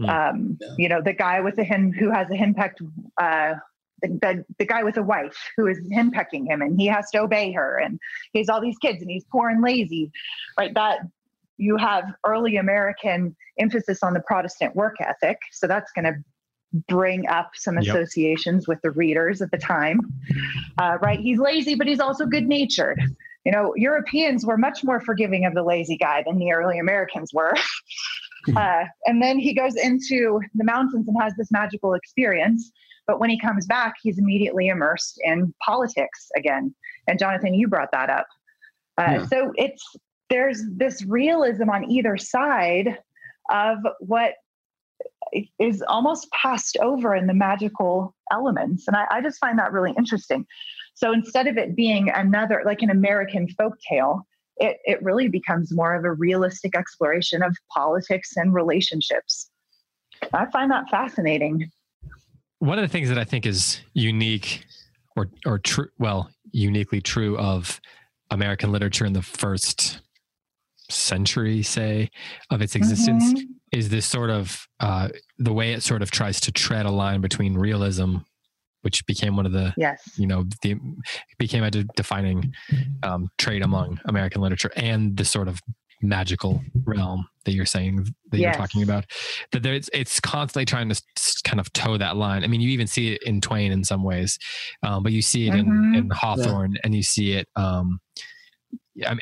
[0.00, 0.08] Mm.
[0.08, 0.74] Um, yeah.
[0.76, 2.82] You know, the guy with the hen who has a henpecked,
[3.20, 3.54] uh,
[4.04, 7.18] the, the, the guy with a wife who is henpecking him and he has to
[7.18, 7.98] obey her and
[8.32, 10.10] he has all these kids and he's poor and lazy,
[10.58, 10.74] right?
[10.74, 11.00] That
[11.56, 15.38] you have early American emphasis on the Protestant work ethic.
[15.52, 16.14] So that's going to
[16.88, 17.94] bring up some yep.
[17.94, 20.00] associations with the readers at the time,
[20.78, 21.20] uh, right?
[21.20, 23.00] He's lazy, but he's also good natured.
[23.44, 27.32] You know, Europeans were much more forgiving of the lazy guy than the early Americans
[27.32, 27.54] were.
[28.56, 32.72] uh, and then he goes into the mountains and has this magical experience.
[33.06, 36.74] But when he comes back, he's immediately immersed in politics again.
[37.06, 38.26] And Jonathan, you brought that up.
[38.98, 39.26] Uh, yeah.
[39.26, 39.82] So it's
[40.30, 42.98] there's this realism on either side
[43.50, 44.34] of what
[45.58, 48.86] is almost passed over in the magical elements.
[48.86, 50.46] And I, I just find that really interesting.
[50.94, 54.26] So instead of it being another, like an American folk tale,
[54.58, 59.50] it, it really becomes more of a realistic exploration of politics and relationships.
[60.32, 61.70] I find that fascinating.
[62.64, 64.64] One of the things that I think is unique
[65.16, 67.78] or, or true, well, uniquely true of
[68.30, 70.00] American literature in the first
[70.88, 72.10] century, say,
[72.50, 73.52] of its existence mm-hmm.
[73.70, 77.20] is this sort of uh, the way it sort of tries to tread a line
[77.20, 78.16] between realism,
[78.80, 80.80] which became one of the yes, you know, the
[81.38, 82.54] became a de- defining
[83.02, 85.60] um, trait among American literature, and the sort of
[86.02, 88.40] magical realm that you're saying that yes.
[88.40, 89.04] you're talking about
[89.52, 91.02] that there's it's constantly trying to
[91.44, 94.02] kind of toe that line i mean you even see it in twain in some
[94.02, 94.38] ways
[94.82, 95.94] um, but you see it mm-hmm.
[95.94, 96.80] in, in hawthorne yeah.
[96.84, 98.00] and you see it um,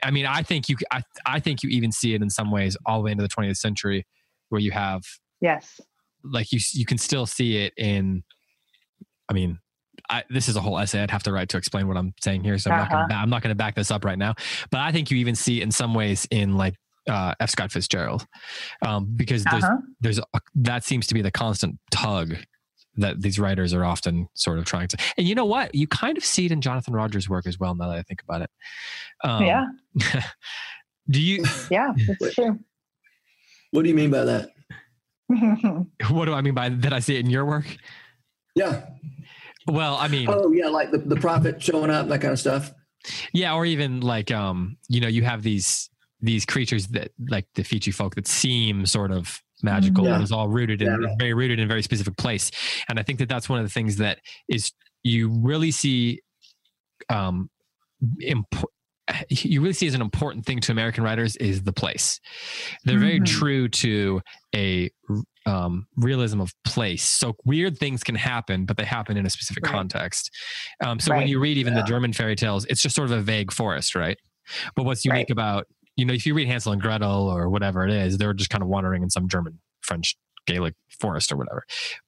[0.02, 2.76] I mean, I think you, I, I think you even see it in some ways
[2.84, 4.06] all the way into the 20th century,
[4.50, 5.02] where you have,
[5.40, 5.80] yes,
[6.22, 8.22] like you, you can still see it in.
[9.28, 9.58] I mean,
[10.10, 12.44] I, this is a whole essay I'd have to write to explain what I'm saying
[12.44, 12.94] here, so I'm uh-huh.
[12.94, 14.34] not gonna, I'm not going to back this up right now.
[14.70, 16.74] But I think you even see in some ways in like
[17.08, 17.50] uh, F.
[17.50, 18.26] Scott Fitzgerald,
[18.86, 19.76] um, because there's uh-huh.
[20.00, 20.24] there's a,
[20.56, 22.36] that seems to be the constant tug
[22.96, 24.96] that these writers are often sort of trying to.
[25.16, 25.74] And you know what?
[25.74, 27.74] You kind of see it in Jonathan Rogers' work as well.
[27.74, 28.50] Now that I think about it.
[29.24, 29.64] Um, yeah.
[31.10, 31.44] do you?
[31.70, 32.58] Yeah, it's true.
[33.70, 34.50] What do you mean by that?
[36.10, 36.92] what do I mean by that?
[36.92, 37.64] I see it in your work.
[38.54, 38.82] Yeah.
[39.66, 40.28] Well, I mean.
[40.28, 42.72] Oh yeah, like the the prophet showing up, that kind of stuff.
[43.32, 47.62] Yeah, or even like um, you know, you have these these creatures that like the
[47.62, 50.14] Feechie folk that seem sort of magical yeah.
[50.14, 51.08] and is all rooted in yeah.
[51.18, 52.50] very rooted in a very specific place.
[52.88, 54.72] And I think that that's one of the things that is
[55.02, 56.22] you really see
[57.08, 57.50] um
[58.20, 58.64] imp-
[59.28, 62.20] you really see as an important thing to American writers is the place.
[62.84, 63.38] They're very mm-hmm.
[63.38, 64.22] true to
[64.54, 64.90] a
[65.46, 67.02] um, realism of place.
[67.02, 69.72] So weird things can happen, but they happen in a specific right.
[69.72, 70.30] context.
[70.84, 71.18] Um, so right.
[71.18, 71.80] when you read even yeah.
[71.80, 74.18] the German fairy tales, it's just sort of a vague forest, right?
[74.76, 75.30] But what's unique right.
[75.30, 78.50] about you know, if you read Hansel and Gretel or whatever it is, they're just
[78.50, 81.64] kind of wandering in some German, French, Gaelic forest or whatever.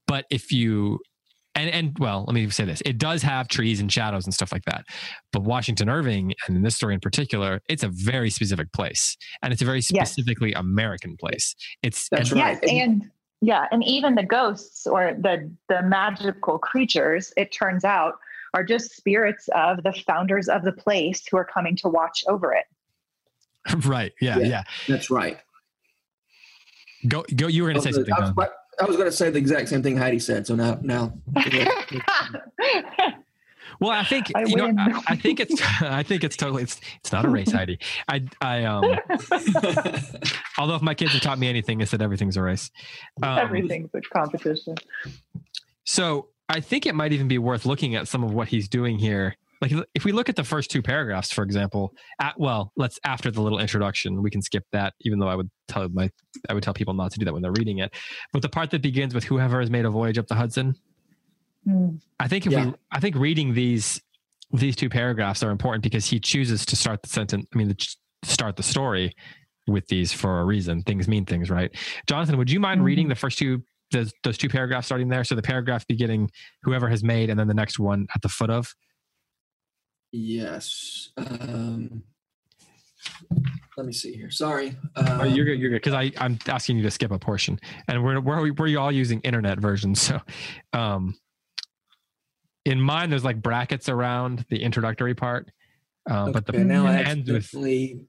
[0.06, 1.00] But if you
[1.54, 4.52] and and well, let me say this: it does have trees and shadows and stuff
[4.52, 4.84] like that.
[5.32, 9.52] But Washington Irving, and in this story in particular, it's a very specific place, and
[9.52, 10.58] it's a very specifically yes.
[10.58, 11.54] American place.
[11.82, 12.58] It's That's and, right.
[12.62, 18.14] yes, and yeah, and even the ghosts or the the magical creatures, it turns out,
[18.54, 22.52] are just spirits of the founders of the place who are coming to watch over
[22.52, 22.64] it.
[23.86, 24.12] right.
[24.20, 24.62] Yeah, yeah, yeah.
[24.88, 25.38] That's right.
[27.06, 27.48] Go, go.
[27.48, 28.34] You were going to oh, say something.
[28.80, 30.46] I was, going to say the exact same thing Heidi said.
[30.46, 31.12] So now, now.
[33.80, 34.76] well, I think I you win.
[34.76, 34.82] know.
[34.82, 35.60] I, I, think it's.
[35.82, 36.62] I think it's totally.
[36.64, 36.80] It's.
[37.00, 37.78] It's not a race, Heidi.
[38.08, 38.24] I.
[38.40, 38.64] I.
[38.64, 38.84] Um.
[40.58, 42.70] although if my kids have taught me anything, it's that everything's a race.
[43.22, 44.76] Um, everything's a competition.
[45.84, 48.98] So I think it might even be worth looking at some of what he's doing
[48.98, 52.98] here like if we look at the first two paragraphs for example at well let's
[53.04, 56.10] after the little introduction we can skip that even though i would tell my
[56.48, 57.92] i would tell people not to do that when they're reading it
[58.32, 60.74] but the part that begins with whoever has made a voyage up the hudson
[61.68, 61.98] mm.
[62.20, 62.66] i think if yeah.
[62.66, 64.00] we i think reading these
[64.52, 67.96] these two paragraphs are important because he chooses to start the sentence i mean to
[68.24, 69.14] start the story
[69.66, 70.82] with these for a reason.
[70.82, 71.70] Things mean things, right?
[72.06, 72.84] Jonathan, would you mind Mhm.
[72.84, 75.24] reading the first two those, those two paragraphs starting there?
[75.24, 76.30] So the paragraph beginning
[76.62, 78.74] whoever has made, and then the next one at the foot of.
[80.16, 81.10] Yes.
[81.16, 82.04] Um,
[83.76, 84.30] let me see here.
[84.30, 84.76] Sorry.
[84.94, 85.58] Oh, you're good.
[85.58, 85.82] You're good.
[85.82, 89.20] Because I I'm asking you to skip a portion, and we're we're we're all using
[89.20, 90.00] internet versions.
[90.14, 90.20] So,
[90.72, 91.16] um,
[92.64, 95.50] in mine there's like brackets around the introductory part,
[96.08, 98.06] uh, but the okay, now I ends with accidentally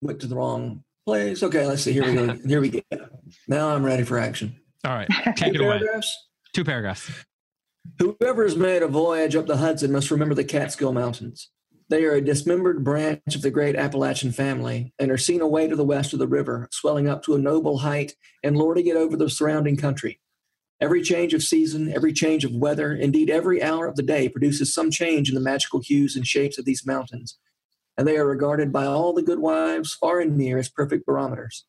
[0.00, 1.42] went to the wrong place.
[1.42, 1.92] Okay, let's see.
[1.92, 2.32] Here we go.
[2.46, 2.80] Here we go.
[3.48, 4.54] Now I'm ready for action.
[4.84, 5.08] all right.
[5.36, 5.78] Take it away.
[5.78, 6.16] Paragraphs.
[6.52, 7.10] Two paragraphs.
[7.98, 11.50] Whoever has made a voyage up the Hudson must remember the Catskill Mountains.
[11.88, 15.76] They are a dismembered branch of the great Appalachian family and are seen away to
[15.76, 19.16] the west of the river, swelling up to a noble height and lording it over
[19.16, 20.20] the surrounding country.
[20.80, 24.74] Every change of season, every change of weather, indeed every hour of the day produces
[24.74, 27.38] some change in the magical hues and shapes of these mountains,
[27.96, 31.64] and they are regarded by all the good wives far and near as perfect barometers.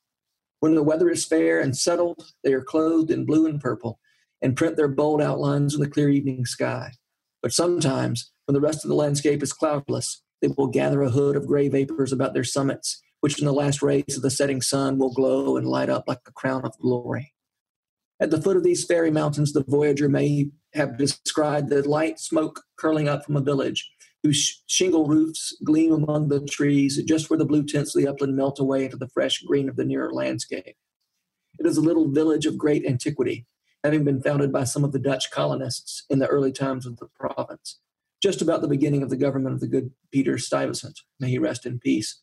[0.60, 4.00] When the weather is fair and settled, they are clothed in blue and purple
[4.46, 6.92] and print their bold outlines in the clear evening sky.
[7.42, 11.36] But sometimes, when the rest of the landscape is cloudless, they will gather a hood
[11.36, 15.00] of gray vapors about their summits, which in the last rays of the setting sun
[15.00, 17.34] will glow and light up like a crown of glory.
[18.20, 22.62] At the foot of these fairy mountains, the voyager may have described the light smoke
[22.78, 23.90] curling up from a village
[24.22, 28.36] whose shingle roofs gleam among the trees just where the blue tints of the upland
[28.36, 30.76] melt away into the fresh green of the nearer landscape.
[31.58, 33.48] It is a little village of great antiquity,
[33.86, 37.06] having been founded by some of the Dutch colonists in the early times of the
[37.18, 37.80] province,
[38.22, 41.00] just about the beginning of the government of the good Peter Stuyvesant.
[41.20, 42.22] May he rest in peace.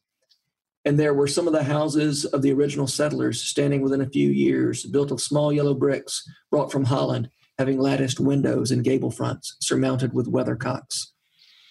[0.85, 4.29] And there were some of the houses of the original settlers standing within a few
[4.29, 9.57] years, built of small yellow bricks brought from Holland, having latticed windows and gable fronts
[9.61, 11.07] surmounted with weathercocks.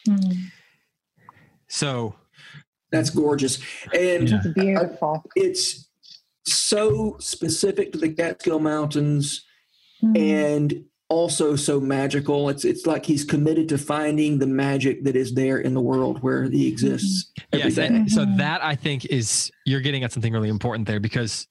[0.07, 0.45] Mm,
[1.67, 2.15] So
[2.91, 3.59] That's gorgeous.
[3.93, 4.37] And Yeah.
[4.43, 5.23] It's beautiful.
[5.35, 5.89] it's
[6.45, 9.45] so specific to the Catskill Mountains
[10.03, 10.17] Mm.
[10.17, 12.47] and also so magical.
[12.49, 16.23] It's it's like he's committed to finding the magic that is there in the world
[16.23, 17.87] where he exists every yes, day.
[17.87, 18.37] and so Mhm.
[18.37, 21.47] that I think is you're getting at something really important there because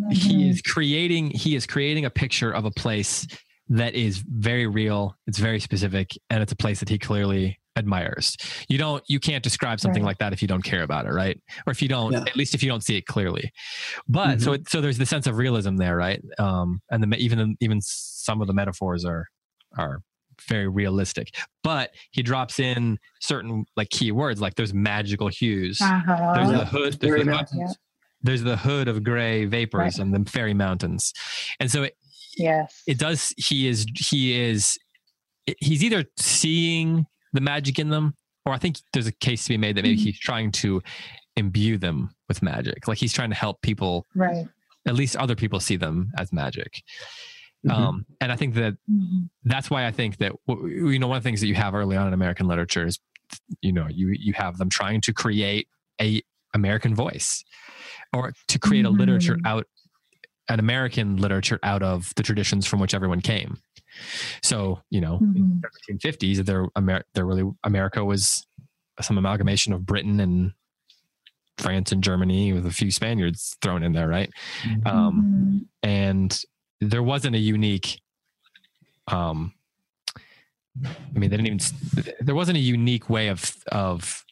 [0.00, 0.12] Mhm.
[0.14, 3.26] he is creating he is creating a picture of a place
[3.68, 8.36] that is very real it's very specific and it's a place that he clearly admires
[8.68, 10.10] you don't you can't describe something Right.
[10.10, 12.20] like that if you don't care about it right or if you don't Yeah.
[12.20, 13.50] at least if you don't see it clearly
[14.08, 17.56] but so it, so there's the sense of realism there right um and the even
[17.60, 19.26] even some of the metaphors are
[19.76, 20.02] are
[20.48, 25.90] very realistic but he drops in certain like key words like those magical hues there's
[25.90, 26.52] Uh-huh.
[26.52, 27.76] the hood there's the hood, mountains.
[28.22, 29.98] there's the hood of gray vapors Right.
[29.98, 31.12] and the fairy mountains
[31.60, 31.96] and so it,
[32.36, 32.82] Yes.
[32.86, 34.76] it does he is he is
[35.60, 38.14] he's either seeing the magic in them
[38.46, 40.04] or i think there's a case to be made that maybe Mhm.
[40.04, 40.82] he's trying to
[41.36, 44.46] imbue them with magic like he's trying to help people right.
[44.88, 46.82] at least other people see them as magic
[47.66, 47.72] Mhm.
[47.72, 49.28] um, and i think that Mhm.
[49.44, 51.96] that's why I think that you know one of the things that you have early
[51.96, 52.98] on in American literature is
[53.62, 55.66] you know you you have them trying to create
[56.00, 56.22] a
[56.54, 57.42] American voice
[58.12, 59.46] or to create a literature Mhm.
[59.46, 59.66] out
[60.50, 63.56] an American literature out of the traditions from which everyone came.
[64.42, 65.60] So you know in Mhm.
[65.62, 68.46] the 1750s there Amer- there really America was
[69.00, 70.52] some amalgamation of Britain and
[71.58, 74.30] France and Germany with a few Spaniards thrown in there, right?
[74.86, 75.66] Um, Mhm.
[75.82, 76.40] and
[76.80, 78.00] there wasn't a unique
[79.08, 79.52] um
[80.84, 81.60] i mean they didn't even
[82.20, 84.24] there wasn't a unique way of of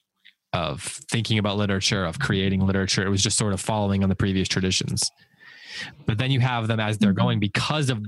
[0.52, 4.16] of thinking about literature of creating literature it was just sort of following on the
[4.16, 5.08] previous traditions
[6.06, 7.98] but then you have them as they're going because of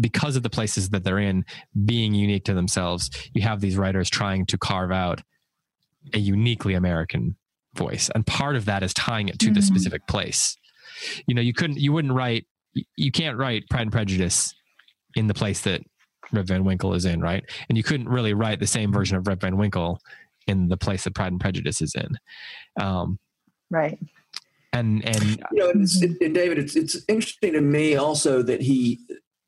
[0.00, 1.44] because of the places that they're in
[1.84, 5.22] being unique to themselves you have these writers trying to carve out
[6.12, 7.36] a uniquely american
[7.74, 9.64] voice and part of that is tying it to the Mhm.
[9.64, 10.56] specific place
[11.26, 14.52] you know you couldn't you wouldn't write you- you can't write Pride and Prejudice
[15.14, 15.80] in the place that
[16.32, 17.44] Rip Van Winkle is in, right?
[17.68, 20.00] And you couldn't really write the same version of Rip Van Winkle
[20.48, 22.18] in the place that Pride and Prejudice is in.
[22.82, 23.18] Um,
[23.70, 23.96] Right.
[24.78, 28.42] And and you know, and, it's, it, and David, it's it's interesting to me also
[28.42, 29.00] that he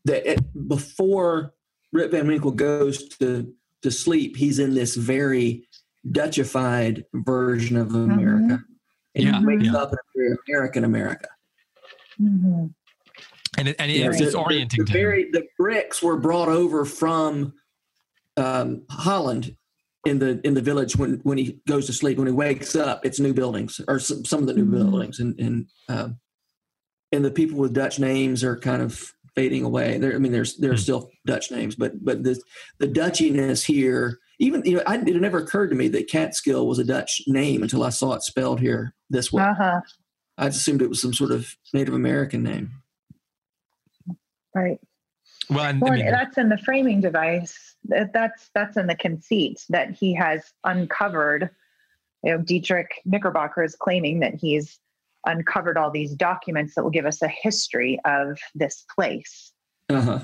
[0.05, 1.53] that it, before
[1.93, 5.67] Rip Van Winkle goes to to sleep, he's in this very
[6.09, 8.62] Dutchified version of America.
[9.15, 9.75] And Yeah, he wakes yeah.
[9.77, 11.29] up in American America.
[12.21, 12.73] Mhm.
[13.59, 16.17] and it, and You know, it's the- disorienting The, the, to very, the bricks were
[16.17, 17.55] brought over from
[18.37, 19.57] um, Holland
[20.07, 22.16] in the in the village when when he goes to sleep.
[22.19, 24.71] When he wakes up, it's new buildings or some, some of the new Mhm.
[24.90, 26.19] buildings, and and um,
[27.12, 29.99] and the people with Dutch names are kind of fading away.
[29.99, 30.79] There, I mean, there's there are Hmm.
[30.81, 32.40] still Dutch names, but but the
[32.79, 36.79] the Dutchiness here, even you know, I, it never occurred to me that Catskill was
[36.79, 39.42] a Dutch name until I saw it spelled here this way.
[39.42, 39.81] Uh-huh.
[40.38, 42.71] I assumed it was some sort of Native American name.
[44.55, 44.79] Right.
[45.51, 47.76] Well, and, Well, I mean, that's in the framing device.
[47.88, 51.51] That- That's that's in the conceit that he has uncovered.
[52.22, 54.79] You know, Diedrich Knickerbocker is claiming that he's
[55.27, 59.53] uncovered all these documents that will give us a history of this place.
[59.88, 60.20] Uh huh.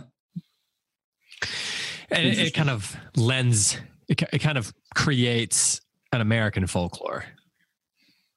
[2.10, 5.80] and it, it kind of lends, it, it kind of creates
[6.12, 7.24] an American folklore.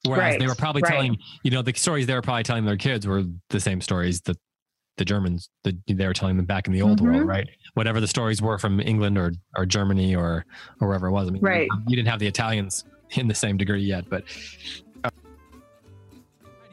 [0.06, 0.92] Whereas they were probably right.
[0.92, 4.22] telling, you know, the stories they were probably telling their kids were the same stories
[4.22, 4.38] that
[4.98, 7.28] the Germans that they were telling them back in the old world, Mhm.
[7.28, 7.50] right?
[7.74, 10.46] Whatever the stories were from England or or Germany or
[10.80, 11.28] or wherever it was.
[11.28, 11.68] I mean, Right.
[11.88, 14.24] you didn't have the Italians in the same degree yet, but
[15.04, 15.10] uh,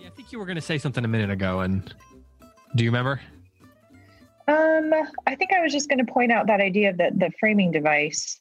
[0.04, 1.92] I think you were going to say something a minute ago, and
[2.76, 3.20] do you remember?
[4.48, 4.92] Um,
[5.26, 8.40] I think I was just going to point out that idea that the framing device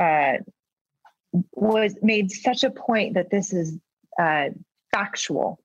[0.00, 0.34] uh,
[1.52, 3.78] was made such a point that this is
[4.18, 4.50] uh,
[4.92, 5.60] factual.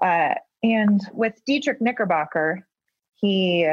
[0.00, 0.34] Uh,
[0.74, 2.66] and with Diedrich Knickerbocker,
[3.14, 3.66] he,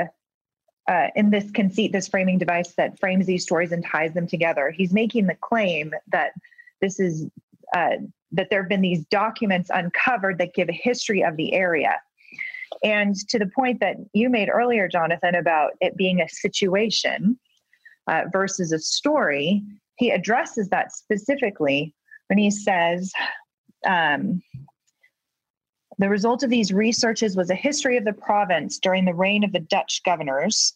[0.88, 4.70] uh, in this conceit, this framing device that frames these stories and ties them together,
[4.70, 6.32] he's making the claim that
[6.82, 7.28] this is
[7.76, 7.98] uh,
[8.32, 12.00] that there have been these documents uncovered that give a history of the area.
[12.84, 17.40] And to the point that you made earlier, Jonathan, about it being a situation
[18.08, 19.64] uh, versus a story,
[19.96, 21.96] he addresses that specifically
[22.28, 23.12] when he says,
[23.88, 24.42] um,
[25.98, 29.52] the result of these researches was a history of the province during the reign of
[29.52, 30.74] the Dutch governors.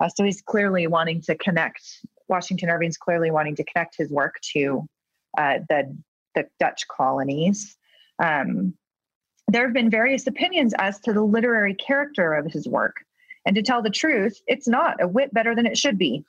[0.00, 1.82] Uh, so he's clearly wanting to connect,
[2.28, 4.88] Washington Irving's clearly wanting to connect his work to
[5.38, 5.96] uh, the,
[6.34, 7.76] the Dutch colonies.
[8.18, 8.74] Um,
[9.48, 12.96] there have been various opinions as to the literary character of his work.
[13.44, 16.24] And to tell the truth, it's not a whit better than it should be.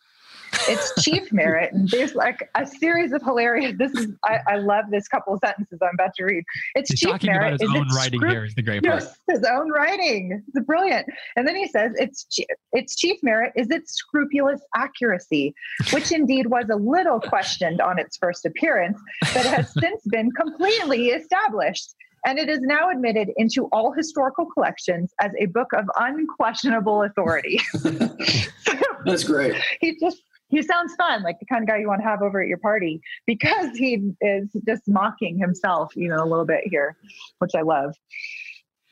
[0.68, 3.76] Its chief merit, and there's like a series of hilarious.
[3.78, 6.44] This is I, I love this couple of sentences I'm about to read.
[6.76, 8.62] Its He's chief talking merit about his is own its writing scrup- here is the
[8.62, 9.02] great part.
[9.02, 10.44] Yes, his own writing.
[10.48, 11.08] It's brilliant.
[11.36, 15.54] And then he says its chi- its chief merit is its scrupulous accuracy,
[15.92, 19.00] which indeed was a little questioned on its first appearance,
[19.34, 21.94] but has since been completely established.
[22.26, 27.60] And it is now admitted into all historical collections as a book of unquestionable authority.
[29.06, 29.56] That's great.
[29.82, 30.22] he just
[30.54, 32.60] he sounds fun, like the kind of guy you want to have over at your
[32.60, 36.96] party because he is just mocking himself, you know, a little bit here,
[37.40, 37.96] which I love.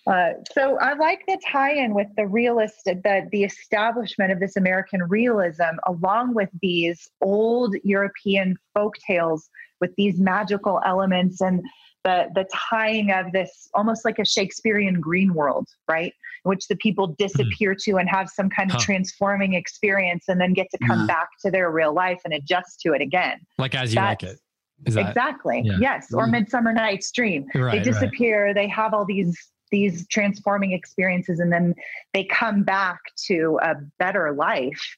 [0.08, 5.04] Uh, so I like the tie-in with the realist, the the establishment of this American
[5.04, 9.48] realism, along with these old European folk tales
[9.80, 11.62] with these magical elements and
[12.04, 16.14] the the tying of this almost like a Shakespearean green world, right?
[16.46, 18.82] In which the people disappear to and have some kind of Huh.
[18.84, 21.08] transforming experience and then get to come Mhm.
[21.08, 23.40] back to their real life and adjust to it again.
[23.58, 24.42] Like as you like That's- it.
[24.88, 25.62] Is that exactly.
[25.64, 25.78] yeah.
[25.80, 26.12] Yes.
[26.12, 26.32] Or Mhm.
[26.32, 27.44] Midsummer Night's Dream.
[27.54, 27.54] right?
[27.54, 27.84] they right.
[27.84, 29.38] disappear, they have all these
[29.70, 31.74] these transforming experiences and then
[32.14, 34.98] they come back to a better life,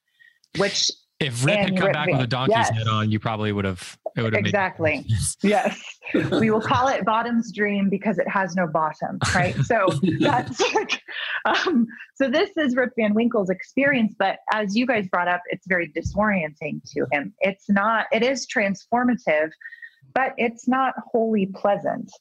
[0.57, 2.69] which If Rip had come Rip back with a donkey's yes.
[2.71, 3.97] head on, you probably would have.
[4.15, 5.05] It would have Exactly.
[5.41, 5.81] Yes,
[6.13, 9.55] we will call it Bottom's Dream because it has no bottom, right?
[9.63, 9.87] So
[10.19, 10.61] that's
[11.45, 15.67] um, so this is Rip Van Winkle's experience, but as you guys brought up, it's
[15.67, 17.33] very disorienting to him.
[17.39, 18.07] It's not.
[18.11, 19.49] It is transformative,
[20.13, 22.11] but it's not wholly pleasant.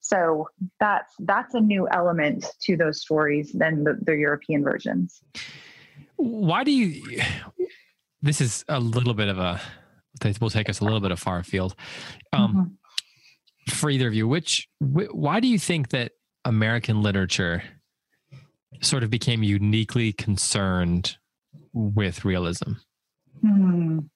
[0.00, 0.48] So
[0.80, 5.22] that's that's a new element to those stories than the, the European versions.
[6.16, 7.20] Why do you?
[8.22, 9.60] This is a little bit of a.
[10.20, 11.74] This will take us a little bit of far afield.
[12.32, 13.72] Um, Mhm.
[13.74, 16.12] For either of you, which wh- why do you think that
[16.44, 17.62] American literature
[18.80, 21.16] sort of became uniquely concerned
[21.72, 22.72] with realism?
[23.40, 24.06] Hmm, that's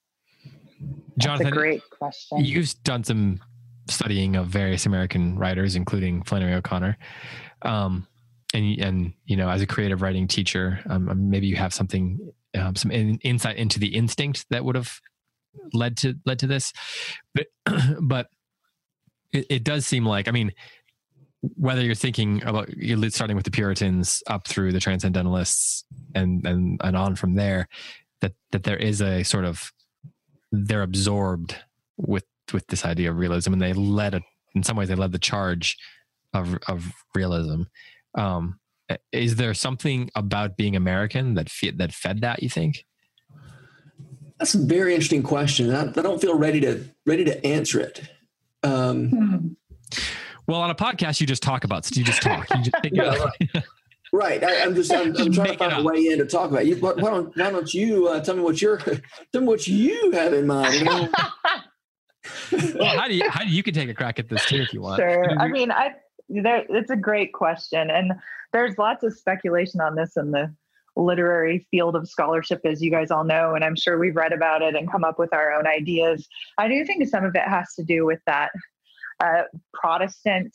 [1.17, 2.45] a Jonathan, great question.
[2.45, 3.39] You've done some
[3.89, 6.99] studying of various American writers, including Flannery O'Connor,
[7.63, 8.07] um,
[8.53, 12.19] and and you know, as a creative writing teacher, um, maybe you have something,
[12.57, 15.01] um, some in, insight into the instinct that would have
[15.73, 16.73] led to led to this,
[17.35, 17.47] but
[18.01, 18.29] but
[19.33, 20.53] it, it does seem like, I mean,
[21.41, 25.85] whether you're thinking about you're starting with the Puritans up through the Transcendentalists
[26.15, 27.69] and and and on from there,
[28.21, 29.73] that that there is a sort of
[30.53, 31.57] they're absorbed
[31.97, 34.21] with with this idea of realism and they led a,
[34.55, 35.77] in some ways they led the charge
[36.33, 37.63] of of realism.
[38.17, 38.59] Um
[39.13, 42.85] is there something about being american that fe- that fed that you think
[44.39, 45.75] That's a very interesting question.
[45.75, 48.03] I, I don't feel ready to ready to answer it.
[48.63, 49.49] Um, Hmm.
[50.47, 53.15] well on a podcast you just talk about you just talk you just think Yeah,
[53.15, 53.65] about-
[54.13, 54.45] right.
[54.45, 56.67] I, I'm just I'm, I'm trying to find a way in to talk about.
[56.67, 58.77] You, why, why don't why don't you uh, tell me what you're
[59.33, 60.75] tell me what you have in mind?
[60.75, 61.09] You know?
[62.79, 64.73] well how do you how do you can take a crack at this too if
[64.73, 65.31] you want Sure.
[65.41, 65.93] I mean, I
[66.29, 68.13] there, it's a great question, and
[68.53, 70.55] there's lots of speculation on this in the
[70.97, 74.63] literary field of scholarship, as you guys all know, and I'm sure we've read about
[74.63, 76.27] it and come up with our own ideas.
[76.59, 78.51] I do think some of it has to do with that
[79.21, 79.43] uh,
[79.75, 80.53] Protestant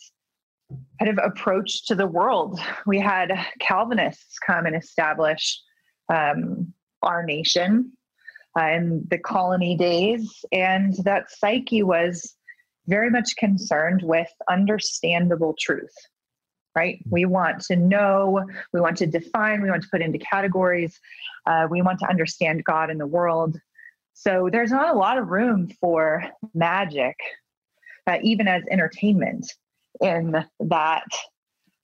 [0.99, 2.59] kind of approach to the world.
[2.85, 5.59] We had Calvinists come and establish
[6.09, 7.91] um, our nation
[8.59, 12.35] uh, in the colony days, and that psyche was
[12.87, 15.93] very much concerned with understandable truth.
[16.73, 16.99] Right?
[17.09, 20.97] We want to know, we want to define, we want to put into categories,
[21.45, 23.59] uh, we want to understand God and the world.
[24.13, 26.23] So there's not a lot of room for
[26.53, 27.17] magic,
[28.07, 29.51] uh, even as entertainment
[29.99, 31.03] in that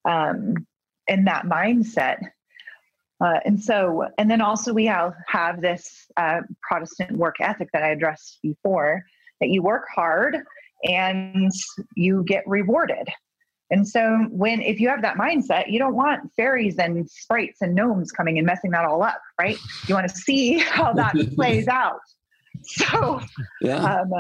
[0.05, 0.65] um,
[1.07, 2.19] in that mindset.
[3.19, 7.83] Uh, and so, and then also we have have this uh, Protestant work ethic that
[7.83, 9.03] I addressed before
[9.41, 10.37] that you work hard
[10.84, 11.51] and
[11.95, 13.07] you get rewarded.
[13.69, 17.75] And so, when if you have that mindset, you don't want fairies and sprites and
[17.75, 19.57] gnomes coming and messing that all up, right?
[19.88, 21.99] You want to see how that plays out.
[22.63, 23.21] So,
[23.61, 24.01] yeah.
[24.01, 24.11] Um,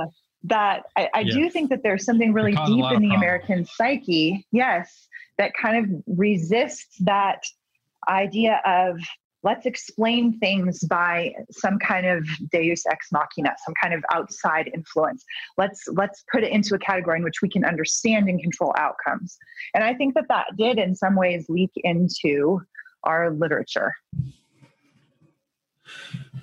[0.43, 5.07] that I, I do think that there's something really deep in the American psyche, yes,
[5.37, 7.41] that kind of resists that
[8.07, 8.99] idea of
[9.47, 15.23] let's explain things by some kind of deus ex machina some kind of outside influence.
[15.57, 19.37] Let's let's put it into a category in which we can understand and control outcomes.
[19.73, 22.61] And i think that that did in some ways leak into
[23.03, 23.93] our literature.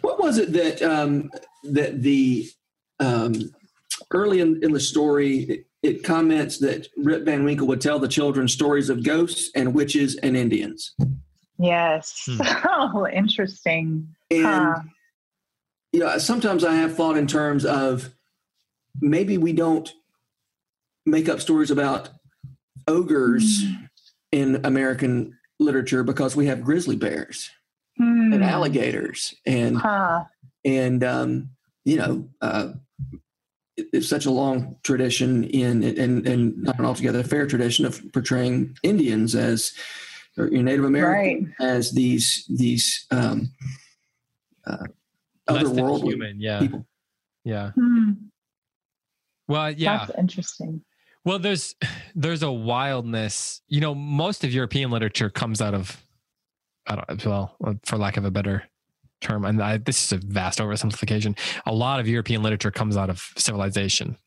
[0.01, 1.31] What was it that um,
[1.65, 2.49] that the
[3.01, 3.35] um,
[4.13, 8.09] early in, in the story, it, it, comments that Rip Van Winkle would tell the
[8.09, 10.95] children stories of ghosts and witches and Indians.
[11.59, 12.25] Yes.
[12.27, 12.41] Hmm.
[12.77, 14.09] Oh, interesting.
[14.31, 14.81] And huh.
[15.93, 18.11] you know, sometimes I have thought in terms of
[19.01, 19.93] maybe we don't
[21.07, 22.11] make up stories about
[22.89, 23.89] ogres mm.
[24.33, 27.51] in American literature because we have grizzly bears
[28.01, 28.35] mm.
[28.35, 30.25] and alligators and huh.
[30.65, 31.51] and um,
[31.85, 32.73] you know uh,
[33.77, 38.77] it's such a long tradition in and and not an altogether fair tradition of portraying
[38.83, 39.73] Indians as
[40.37, 41.66] or Native American right.
[41.66, 43.53] as these these um,
[44.66, 44.85] uh,
[45.49, 46.61] otherworldly human, yeah.
[46.61, 46.87] people.
[47.45, 47.70] Yeah.
[47.72, 48.12] Hmm.
[49.47, 50.07] Well, yeah.
[50.07, 50.82] That's interesting.
[51.24, 51.74] Well, there's
[52.14, 53.61] there's a wildness.
[53.68, 56.01] You know, most of European literature comes out of
[56.87, 58.64] I don't well, for lack of a better
[59.20, 61.39] term, and I, this is a vast oversimplification.
[61.66, 64.18] A lot of European literature comes out of civilization.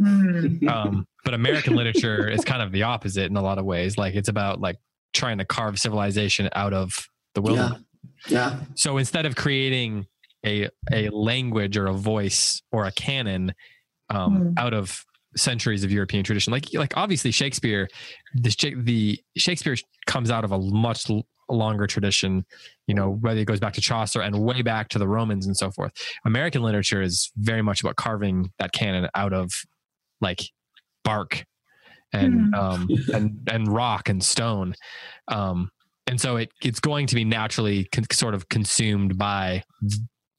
[0.00, 0.68] Mm.
[0.68, 3.96] Um, but American literature is kind of the opposite in a lot of ways.
[3.96, 4.78] Like it's about like
[5.12, 6.92] trying to carve civilization out of
[7.34, 7.82] the wilderness.
[8.28, 8.50] Yeah.
[8.50, 8.60] yeah.
[8.74, 10.06] So instead of creating
[10.44, 13.54] a a language or a voice or a canon
[14.10, 14.58] um, mm.
[14.58, 15.04] out of
[15.36, 17.88] centuries of European tradition, like like obviously Shakespeare,
[18.34, 21.10] the the Shakespeare comes out of a much
[21.48, 22.44] longer tradition,
[22.86, 25.56] you know, whether it goes back to Chaucer and way back to the Romans and
[25.56, 25.92] so forth.
[26.24, 29.52] American literature is very much about carving that canon out of
[30.20, 30.42] like
[31.04, 31.44] bark
[32.12, 32.58] and mm.
[32.58, 34.74] um, and and rock and stone.
[35.28, 35.70] Um,
[36.06, 39.62] and so it it's going to be naturally con- sort of consumed by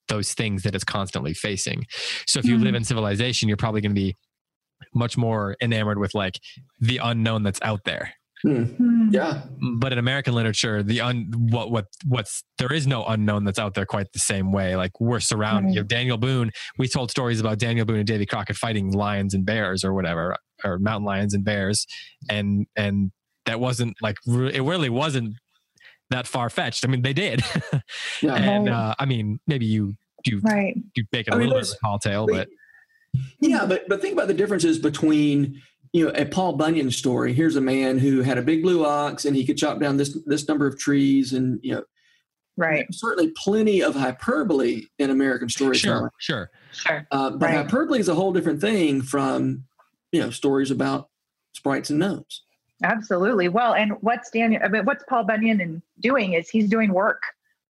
[0.08, 1.86] those things that it's constantly facing.
[2.28, 2.64] So if you mm.
[2.64, 4.16] live in civilization, you're probably going to be
[4.94, 6.40] much more enamored with like
[6.80, 8.14] the unknown that's out there
[8.44, 9.08] Hmm.
[9.10, 9.44] Yeah.
[9.78, 13.74] But in American literature, the un what what what's there is no unknown that's out
[13.74, 14.76] there quite the same way.
[14.76, 15.70] Like we're surrounded.
[15.70, 15.76] Right.
[15.76, 16.52] You know, Daniel Boone.
[16.78, 20.36] We told stories about Daniel Boone and Davy Crockett fighting lions and bears or whatever,
[20.64, 21.88] or mountain lions and bears,
[22.30, 23.12] and and
[23.46, 25.36] that wasn't like it really wasn't
[26.10, 26.86] that far fetched.
[26.86, 27.42] I mean, they did.
[28.22, 28.36] yeah.
[28.36, 30.76] And uh, I mean, maybe you do right.
[30.96, 32.50] you make it a I little mean, bit of a tall tale, but
[33.40, 35.62] yeah, but but think about the differences between
[35.94, 37.34] you know, a Paul Bunyan story.
[37.34, 40.18] Here's a man who had a big blue ox and he could chop down this
[40.26, 41.84] this number of trees, and you know,
[42.58, 42.86] right.
[42.92, 46.10] Certainly, plenty of hyperbole in American storytelling.
[46.18, 47.08] Sure, sure, sure.
[47.12, 47.58] Uh, but right.
[47.58, 49.64] hyperbole is a whole different thing from
[50.12, 51.10] you know stories about
[51.54, 52.44] sprites and gnomes.
[52.84, 53.48] Absolutely.
[53.48, 54.62] Well, and what's Daniel?
[54.64, 56.34] I mean, what's Paul Bunyan doing?
[56.34, 57.22] Is he's doing work.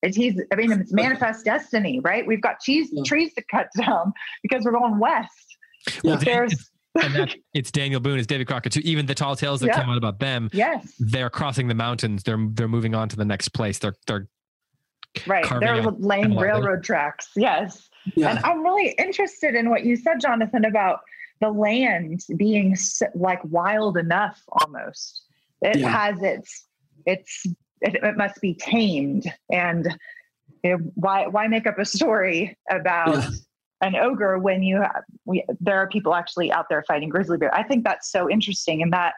[0.02, 0.42] Is he's?
[0.52, 2.26] I mean, it's manifest destiny, right?
[2.26, 3.04] We've got cheese yeah.
[3.06, 4.14] trees to cut down
[4.44, 5.58] because we're going west.
[6.04, 6.16] Yeah.
[6.16, 6.72] There's
[7.02, 8.82] and that it's Daniel Boone, it's David Crockett too.
[8.84, 9.80] Even the tall tales that yeah.
[9.80, 12.24] came out about them, yes, they're crossing the mountains.
[12.24, 13.80] They're they're moving on to the next place.
[13.80, 14.28] They're they're
[15.26, 15.46] right.
[15.60, 17.30] They're laying railroad tracks.
[17.36, 18.32] Yes, yeah.
[18.32, 21.00] and I'm really interested in what you said, Jonathan, about
[21.42, 22.78] the land being
[23.16, 25.24] like wild enough almost.
[25.62, 25.90] It yeah.
[25.90, 26.66] has its
[27.06, 27.46] its
[27.82, 29.98] it, it, must be tamed and
[30.64, 33.30] you know, why why make up a story about yeah
[33.84, 37.54] an ogre when you have, we, there are people actually out there fighting grizzly bear.
[37.54, 39.14] I think that's so interesting, and that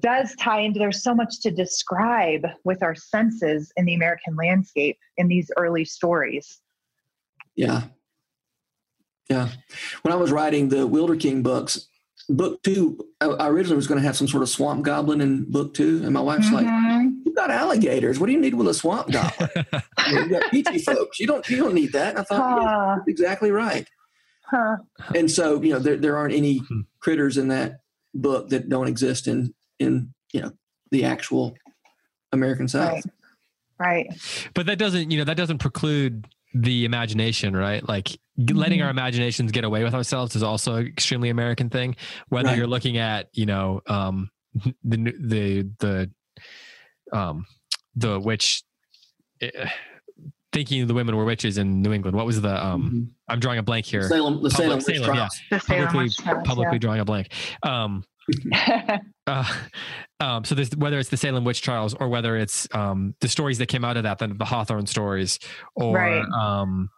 [0.00, 4.98] does tie into there's so much to describe with our senses in the American landscape
[5.16, 6.60] in these early stories.
[7.54, 7.82] Yeah.
[9.28, 9.48] Yeah.
[10.02, 11.88] When I was writing the Wilderking books,
[12.28, 15.74] book two, I originally was going to have some sort of swamp goblin in book
[15.74, 16.00] two.
[16.02, 16.66] And my wife's mm-hmm.
[16.66, 16.81] like,
[17.32, 18.18] you've got alligators.
[18.20, 19.50] What do you need with a swamp goblin?
[19.56, 21.18] you have got Feechie folks.
[21.18, 22.10] You don't, you don't need that.
[22.10, 23.86] And I thought, uh, yeah, exactly right.
[24.44, 24.76] Huh.
[25.14, 26.80] And so, you know, there, there aren't any hmm.
[27.00, 27.80] critters in that
[28.14, 30.52] book that don't exist in, in, you know,
[30.90, 31.54] the actual
[32.32, 33.02] American South.
[33.78, 34.08] Right.
[34.08, 34.50] right.
[34.54, 37.86] But that doesn't, you know, that doesn't preclude the imagination, right?
[37.88, 38.08] Like
[38.38, 38.54] mm-hmm.
[38.54, 41.96] letting our imaginations get away with ourselves is also an extremely American thing.
[42.28, 42.58] Whether right.
[42.58, 44.30] you're looking at, you know, um,
[44.84, 46.10] the the the
[47.12, 47.46] um,
[47.94, 48.62] the witch,
[49.42, 49.68] uh,
[50.52, 52.16] thinking the women were witches in New England.
[52.16, 52.64] What was the?
[52.64, 53.02] Um, mm-hmm.
[53.28, 54.02] I'm drawing a blank here.
[54.02, 55.28] Salem, the Salem, Salem, Salem yeah.
[55.50, 56.78] The Salem publicly, publicly yeah.
[56.78, 57.28] drawing a blank.
[57.62, 58.04] Um,
[59.26, 59.52] uh,
[60.20, 63.58] um, so there's whether it's the Salem witch trials or whether it's um, the stories
[63.58, 65.38] that came out of that, the, the Hawthorne stories,
[65.74, 66.24] or right.
[66.24, 66.88] um,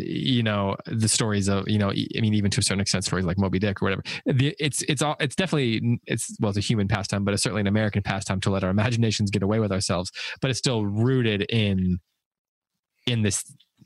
[0.00, 3.24] you know the stories of you know I mean even to a certain extent stories
[3.24, 4.02] like Moby Dick or whatever.
[4.26, 7.60] The, it's it's all it's definitely it's well it's a human pastime, but it's certainly
[7.60, 10.10] an American pastime to let our imaginations get away with ourselves.
[10.40, 12.00] But it's still rooted in
[13.06, 13.44] in this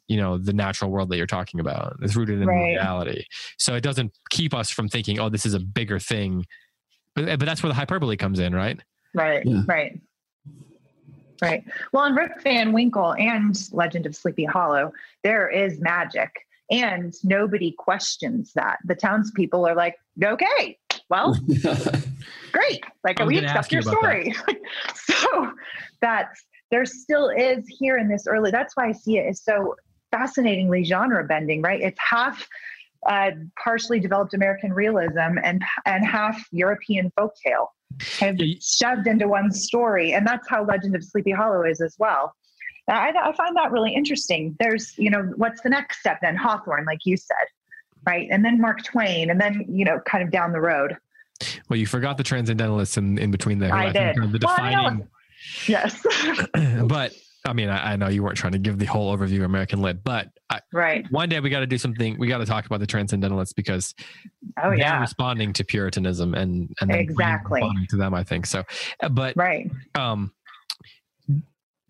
[0.08, 1.96] you know the natural world that you're talking about.
[2.02, 2.74] It's rooted in right.
[2.74, 3.24] reality,
[3.58, 6.44] so it doesn't keep us from thinking, oh, this is a bigger thing
[7.14, 8.78] but, but that's where the hyperbole comes in, right?
[9.14, 9.62] Right, yeah.
[9.66, 10.00] right.
[11.42, 11.64] Right.
[11.92, 16.30] Well, in Rip Van Winkle and Legend of Sleepy Hollow, there is magic,
[16.70, 18.78] and nobody questions that.
[18.84, 20.78] The townspeople are like, "Okay,
[21.08, 21.38] well,
[22.52, 22.84] great.
[23.02, 24.34] Like we accept your story."
[24.94, 25.52] so
[26.00, 28.50] that's there still is here in this early.
[28.50, 29.74] That's why I see it as so
[30.10, 31.62] fascinatingly genre bending.
[31.62, 31.80] Right?
[31.80, 32.46] It's half
[33.06, 33.32] uh,
[33.62, 37.68] partially developed American realism and and half European folktale
[38.18, 41.96] kind of shoved into one story, and that's how Legend of Sleepy Hollow is as
[41.98, 42.34] well.
[42.88, 44.56] I, I find that really interesting.
[44.60, 46.36] There's, you know, what's the next step then?
[46.36, 47.46] Hawthorne, like you said,
[48.06, 50.96] right, and then Mark Twain, and then you know, kind of down the road.
[51.68, 53.74] Well, you forgot the transcendentalists in, in between there.
[53.74, 54.16] I, I did.
[54.32, 54.98] the defining.
[54.98, 55.08] Well,
[55.66, 56.06] yes.
[56.84, 57.14] but
[57.44, 59.82] I mean, I, I, know you weren't trying to give the whole overview of American
[59.82, 62.18] Lit, but I, right one day we got to do something.
[62.18, 63.94] We got to talk about the Transcendentalists because
[64.62, 68.14] oh yeah, responding to Puritanism and and exactly responding to them.
[68.14, 68.64] I think so.
[69.02, 69.70] Uh, but right.
[69.94, 70.32] Um,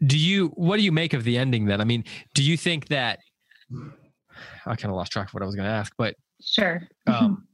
[0.06, 1.80] do you what do you make of the ending then?
[1.80, 2.04] I mean,
[2.34, 3.20] do you think that
[4.66, 6.86] I kind of lost track of what I was going to ask, but sure.
[7.06, 7.46] Um,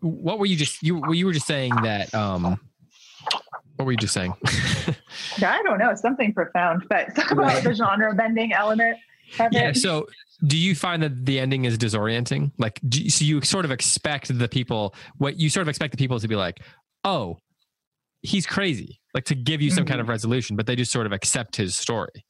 [0.00, 2.58] what were you just you you were just saying that um
[3.76, 4.34] what were you just saying?
[5.42, 8.98] I don't know, something profound, but talk about the genre bending element.
[9.52, 9.72] Yeah.
[9.72, 10.06] So,
[10.46, 12.52] do you find that the ending is disorienting?
[12.58, 15.98] Like, you, so you sort of expect the people, what you sort of expect the
[15.98, 16.60] people to be like,
[17.04, 17.38] oh,
[18.22, 19.90] he's crazy, like to give you some mm-hmm.
[19.90, 22.24] kind of resolution, but they just sort of accept his story.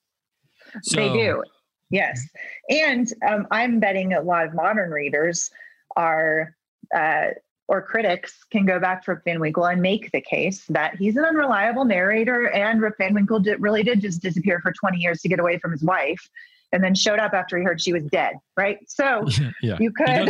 [0.83, 1.43] So, they do.
[1.91, 2.21] Yes.
[2.69, 5.51] And um, I'm betting a lot of modern readers
[5.97, 6.55] are
[6.95, 7.29] uh,
[7.71, 11.17] or critics can go back to Rip Van Winkle and make the case that he's
[11.17, 15.21] an unreliable narrator and Rip Van Winkle did, really did just disappear for 20 years
[15.21, 16.29] to get away from his wife
[16.73, 18.79] and then showed up after he heard she was dead, right?
[18.89, 19.27] So
[19.63, 19.77] yeah.
[19.81, 20.29] you could,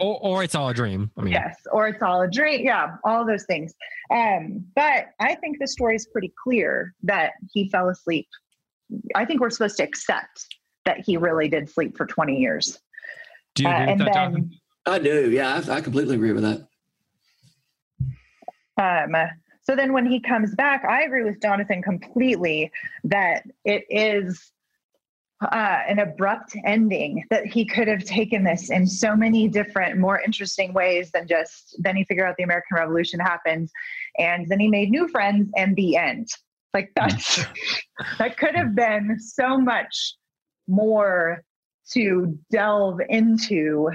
[0.00, 1.10] or, or, it's all a dream.
[1.16, 2.64] I mean, yes, or it's all a dream.
[2.64, 3.74] Yeah, all those things.
[4.10, 8.26] Um, but I think the story is pretty clear that he fell asleep.
[9.14, 10.46] I think we're supposed to accept
[10.84, 12.78] that he really did sleep for 20 years.
[13.54, 14.50] Do you agree uh, with that, then, Jonathan?
[14.86, 15.30] I do.
[15.30, 16.66] Yeah, I, I completely agree with that.
[18.78, 19.14] Um,
[19.62, 22.70] so then when he comes back, I agree with Jonathan completely
[23.04, 24.52] that it is
[25.42, 30.20] uh, an abrupt ending, that he could have taken this in so many different, more
[30.20, 33.68] interesting ways than just then he figured out the American Revolution happened
[34.18, 36.28] and then he made new friends and the end.
[36.72, 37.44] Like that's
[38.18, 40.14] that could have been so much
[40.68, 41.42] more
[41.92, 43.90] to delve into.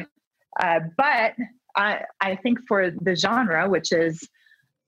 [0.60, 1.34] Uh, but
[1.76, 4.28] I, I think for the genre, which is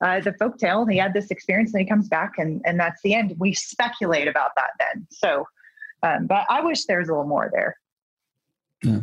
[0.03, 0.85] uh, the folk tale.
[0.85, 3.35] He had this experience and he comes back, and, and that's the end.
[3.39, 5.07] We speculate about that then.
[5.09, 5.45] So,
[6.03, 7.77] um, but I wish there was a little more there.
[8.83, 8.99] Yeah.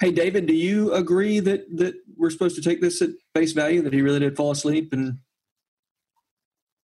[0.00, 3.82] Hey, David, do you agree that that we're supposed to take this at face value
[3.82, 5.18] that he really did fall asleep and?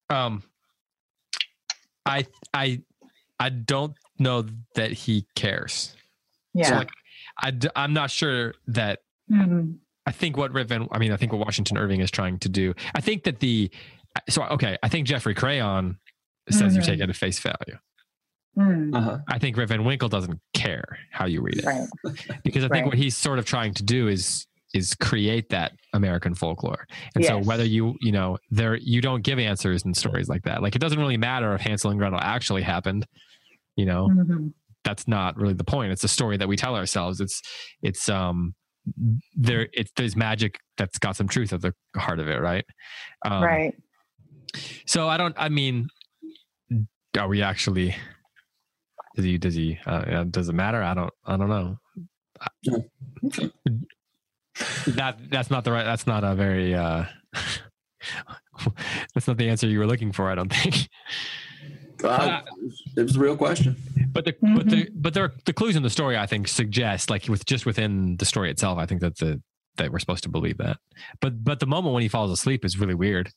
[0.10, 0.44] Um,
[2.06, 2.82] I I
[3.40, 5.96] I don't know that he cares.
[6.54, 6.70] Yeah.
[6.70, 6.90] So like,
[7.40, 9.00] I I'm not sure that
[9.32, 9.74] mm-hmm.
[10.06, 12.50] I think what Rip Van, I mean, I think what Washington Irving is trying to
[12.50, 12.74] do.
[12.96, 13.72] I think that the,
[14.30, 15.98] so okay, I think Geoffrey Crayon
[16.50, 16.76] says mm-hmm.
[16.76, 17.78] you take it at face value.
[18.58, 18.96] Mm.
[18.96, 19.18] Uh-huh.
[19.28, 21.88] I think Rip Van Winkle doesn't care how you read it, right.
[22.44, 22.86] because I think right.
[22.86, 26.88] what he's sort of trying to do is is create that American folklore.
[27.16, 30.64] And so whether you, you know, there you don't give answers in stories like that.
[30.64, 33.06] Like it doesn't really matter if Hansel and Gretel actually happened.
[33.76, 34.54] You know, Mhm.
[34.84, 35.92] that's not really the point.
[35.92, 37.22] It's a story that we tell ourselves.
[37.22, 37.42] It's
[37.82, 38.56] it's um
[39.36, 42.66] there it's there's magic that's got some truth at the heart of it, right?
[43.26, 43.76] Um, right.
[44.86, 45.36] So I don't.
[45.38, 45.88] I mean,
[47.18, 47.96] are we actually?
[49.16, 49.38] Does he?
[49.38, 49.78] Does he?
[49.86, 50.82] Uh, does it matter?
[50.82, 51.14] I don't.
[51.26, 51.78] I don't know.
[52.64, 52.78] Yeah.
[53.26, 53.52] Okay.
[54.88, 55.84] That that's not the right.
[55.84, 56.76] That's not a very.
[56.76, 57.06] uh
[59.14, 60.30] That's not the answer you were looking for.
[60.30, 60.90] I don't think.
[62.04, 62.42] Uh,
[62.98, 63.78] it was a real question.
[64.12, 67.28] But the but the but there the clues in the story I think suggest like
[67.28, 68.78] with just within the story itself.
[68.78, 69.42] I think that the
[69.78, 70.78] that we're supposed to believe that.
[71.22, 73.32] But but the moment when he falls asleep is really weird.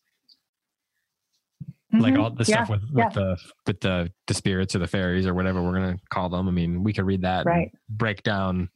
[2.00, 2.22] Like Mhm.
[2.22, 3.08] all the Yeah, stuff with, with yeah.
[3.10, 3.36] the
[3.66, 6.48] with the the spirits or the fairies or whatever we're gonna call them.
[6.48, 7.72] I mean, we could read that and Right.
[7.88, 8.68] break down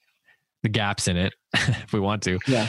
[0.62, 2.38] the gaps in it if we want to.
[2.46, 2.68] Yeah.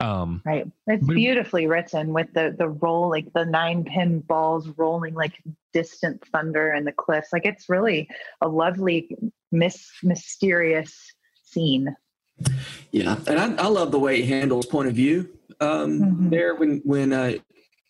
[0.00, 0.66] Um, Right.
[0.88, 5.40] It's But- beautifully written with the the roll, like the nine pin balls rolling like
[5.72, 7.32] distant thunder and the cliffs.
[7.32, 8.08] Like it's really
[8.40, 9.16] a lovely,
[9.52, 11.12] mis- mysterious
[11.44, 11.94] scene.
[12.90, 15.28] Yeah, and I, I love the way he handles point of view
[15.60, 16.30] um, Mhm.
[16.30, 17.34] there when when uh,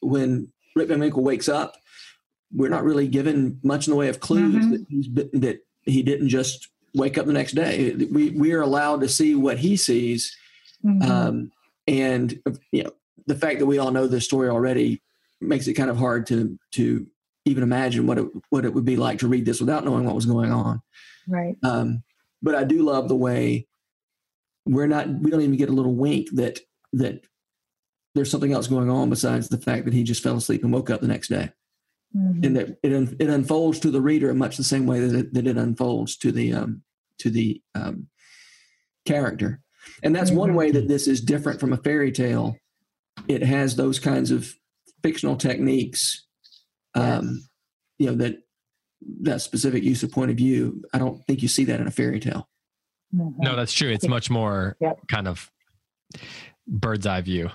[0.03, 1.77] when Rip Van Winkle wakes up.
[2.55, 4.71] We're not really given much in the way of clues Mhm.
[4.73, 5.09] that he's
[5.41, 7.95] that he didn't just wake up the next day.
[7.95, 10.37] We we are allowed to see what he sees,
[10.85, 11.03] Mhm.
[11.09, 11.53] um,
[11.89, 12.39] and
[12.73, 12.93] you know
[13.27, 15.01] the fact that we all know this story already
[15.41, 17.07] makes it kind of hard to to
[17.45, 20.15] even imagine what it what it would be like to read this without knowing what
[20.15, 20.81] was going on.
[21.29, 21.57] right.
[21.63, 22.03] Um,
[22.43, 23.67] but I do love the way
[24.67, 26.61] we're not we don't even get a little wink that
[26.93, 27.25] that
[28.15, 30.91] there's something else going on besides the fact that he just fell asleep and woke
[30.91, 31.51] up the next day,
[32.15, 32.45] Mhm.
[32.45, 35.35] and that it it unfolds to the reader in much the same way that it,
[35.35, 36.83] that it unfolds to the um,
[37.19, 38.09] to the um,
[39.07, 39.61] character,
[40.03, 42.57] and that's one way that this is different from a fairy tale.
[43.29, 44.55] It has those kinds of
[45.03, 46.27] fictional techniques,
[46.95, 47.03] um,
[47.39, 47.49] Yes.
[47.99, 48.37] you know that
[49.23, 50.83] that specific use of point of view.
[50.93, 52.49] I don't think you see that in a fairy tale.
[53.15, 53.35] Mhm.
[53.39, 53.91] no, that's true.
[53.91, 55.09] It's much more Yep.
[55.09, 55.51] kind of
[56.67, 57.51] bird's eye view.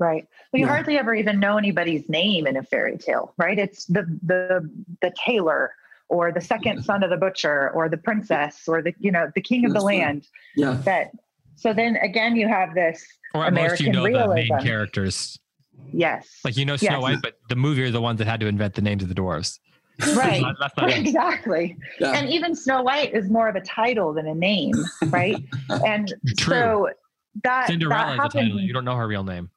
[0.00, 0.26] Right.
[0.52, 0.72] Well, you Yeah.
[0.72, 3.58] hardly ever even know anybody's name in a fairy tale, right?
[3.58, 4.68] It's the the
[5.02, 5.74] the tailor
[6.08, 9.42] or the second son of the butcher or the princess or the you know the
[9.42, 9.98] king of the That's right.
[9.98, 10.26] land.
[10.56, 11.10] Yeah, That
[11.54, 15.38] so then again you have this Or at most, you American know the main characters.
[15.92, 17.02] yes Like you know Snow Yes.
[17.02, 19.14] White, but the movie are the ones that had to invent the names of the
[19.14, 19.58] dwarves.
[20.14, 22.12] right That's not, that's exactly yeah.
[22.18, 25.36] and even Snow White is more of a title than a name, right?
[25.86, 26.54] and True.
[26.54, 26.90] so
[27.44, 28.32] that Cinderella that is a happens.
[28.52, 28.60] title.
[28.60, 29.50] You don't know her real name.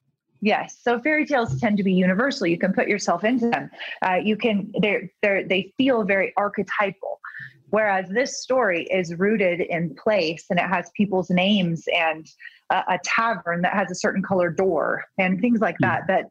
[0.43, 0.77] Yes.
[0.81, 2.47] So fairy tales tend to be universal.
[2.47, 3.71] You can put yourself into them.
[4.05, 4.73] Uh, you can.
[4.81, 7.21] They're they they feel very archetypal,
[7.69, 12.27] whereas this story is rooted in place and it has people's names and
[12.69, 16.07] a, a tavern that has a certain color door and things like that.
[16.07, 16.25] That.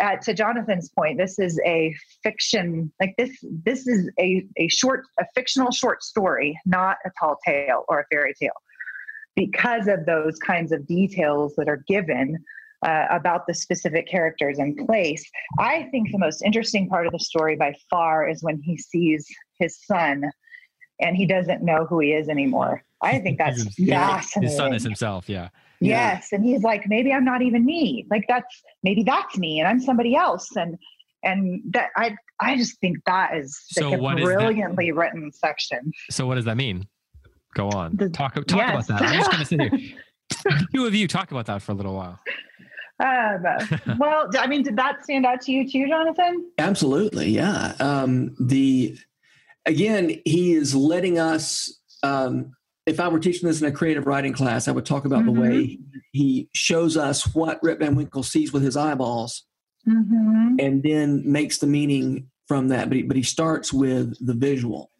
[0.00, 2.92] Uh, to Jonathan's point, this is a fiction.
[3.00, 3.30] Like this,
[3.64, 8.04] this is a a short, a fictional short story, not a tall tale or a
[8.12, 8.60] fairy tale,
[9.36, 12.44] because of those kinds of details that are given
[12.84, 15.24] uh, about the specific characters in place.
[15.58, 19.26] I think the most interesting part of the story by far is when he sees
[19.58, 20.30] his son
[21.00, 22.82] and he doesn't know who he is anymore.
[23.02, 24.48] I think that's His- yeah, fascinating.
[24.50, 25.28] His son is himself.
[25.28, 25.48] Yeah.
[25.80, 26.14] Yeah.
[26.14, 28.06] Yes, and he's like, maybe I'm not even me.
[28.10, 30.54] Like that's maybe that's me, and I'm somebody else.
[30.56, 30.78] And
[31.22, 34.34] and that I I just think that is So like a what is that?
[34.36, 35.92] brilliantly written section.
[36.10, 36.86] So what does that mean?
[37.54, 37.96] Go on.
[37.96, 38.88] The- talk talk yes.
[38.88, 39.08] about that.
[39.08, 39.70] I'm just gonna sit here.
[39.70, 42.18] The Two of you talk about that for a little while.
[43.04, 43.44] Um,
[43.98, 46.50] well, I mean, did that stand out to you too, Jonathan?
[46.58, 47.74] Absolutely, yeah.
[47.80, 48.96] Um, the
[49.66, 51.78] again, he is letting us.
[52.02, 52.54] Um,
[52.86, 55.32] if I were teaching this in a creative writing class, I would talk about the
[55.32, 55.78] way
[56.12, 59.44] he shows us what Rip Van Winkle sees with his eyeballs,
[59.88, 60.56] Mm-hmm.
[60.60, 62.88] and then makes the meaning from that.
[62.88, 64.90] But he, but he starts with the visual,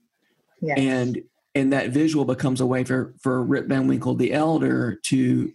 [0.61, 0.79] Yes.
[0.79, 1.23] and
[1.55, 5.53] and that visual becomes a way for for Rip Van Winkle the elder to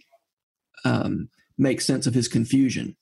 [0.84, 1.28] um,
[1.60, 2.96] make sense of his confusion.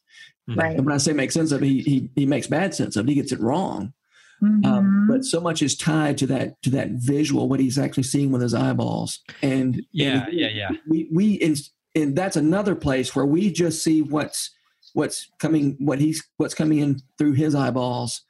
[0.49, 0.77] right.
[0.77, 3.07] And when I say make sense of it, he, he he makes bad sense of
[3.07, 3.09] it.
[3.11, 3.93] He gets it wrong.
[4.41, 5.09] Um, Mhm.
[5.09, 8.41] but so much is tied to that to that visual, what he's actually seeing with
[8.43, 9.19] his eyeballs.
[9.43, 10.71] And Yeah, and yeah, yeah.
[10.87, 11.57] We we in,
[11.97, 14.51] and that's another place where we just see what's
[14.95, 18.23] what's coming what he's what's coming in through his eyeballs,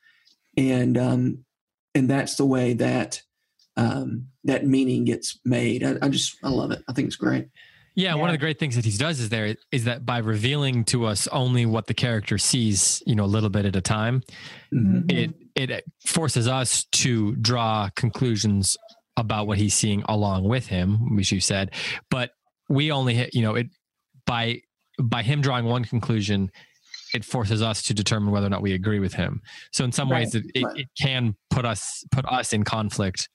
[0.57, 1.45] and um
[1.95, 3.21] and that's the way that
[3.77, 5.85] um that meaning gets made.
[5.85, 6.83] I, I just I love it.
[6.89, 7.49] I think it's great.
[7.95, 10.85] Yeah, one of the great things that he does is there is that by revealing
[10.85, 14.23] to us only what the character sees, you know, a little bit at a time,
[14.73, 15.11] Mhm.
[15.11, 18.77] it it forces us to draw conclusions
[19.17, 21.73] about what he's seeing along with him, which you said.
[22.11, 22.31] But
[22.69, 23.67] we only, hit, you know, it
[24.25, 24.61] by
[25.01, 26.51] by him drawing one conclusion,
[27.15, 29.41] it forces us to determine whether or not we agree with him.
[29.73, 30.21] So in some Right.
[30.27, 30.77] ways, it, it, Right.
[30.81, 33.29] it can put us put us in conflict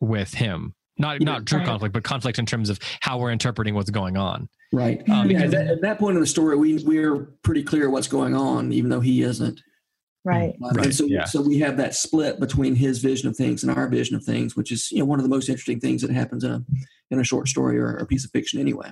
[0.00, 0.74] with him.
[0.98, 1.24] Not Yeah.
[1.24, 1.66] not true Right.
[1.66, 4.48] conflict, but conflict in terms of how we're interpreting what's going on.
[4.72, 5.00] Right.
[5.08, 7.90] Um, Yeah, because at, that, at that point in the story, we we're pretty clear
[7.90, 9.60] what's going on, even though he isn't.
[10.24, 10.54] Right.
[10.62, 11.24] Uh, Right, And so, yeah.
[11.24, 14.56] so we have that split between his vision of things and our vision of things,
[14.56, 16.64] which is you know one of the most interesting things that happens in a
[17.10, 18.90] in a short story or a piece of fiction anyway.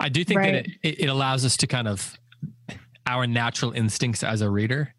[0.00, 0.66] I do think that Right.
[0.66, 2.18] it, it, it allows us to kind of
[3.06, 4.94] our natural instincts as a reader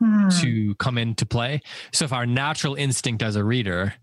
[0.00, 0.28] Hmm.
[0.40, 1.60] to come into play.
[1.92, 3.94] So if our natural instinct as a reader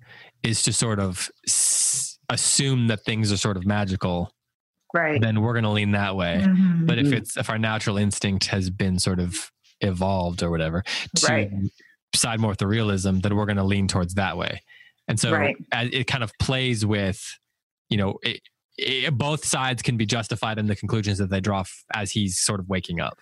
[0.43, 4.31] is to sort of s- assume that things are sort of magical,
[4.93, 5.21] Right.
[5.21, 6.41] then we're going to lean that way.
[6.45, 6.85] Mhm.
[6.87, 7.13] But if Mhm.
[7.13, 10.83] it's if our natural instinct has been sort of evolved or whatever
[11.15, 11.51] to Right.
[12.15, 14.61] side more with the realism, then we're going to lean towards that way.
[15.07, 15.55] And so Right.
[15.73, 17.21] it kind of plays with,
[17.89, 18.41] you know, it,
[18.77, 22.39] it, both sides can be justified in the conclusions that they draw f- as he's
[22.39, 23.19] sort of waking up.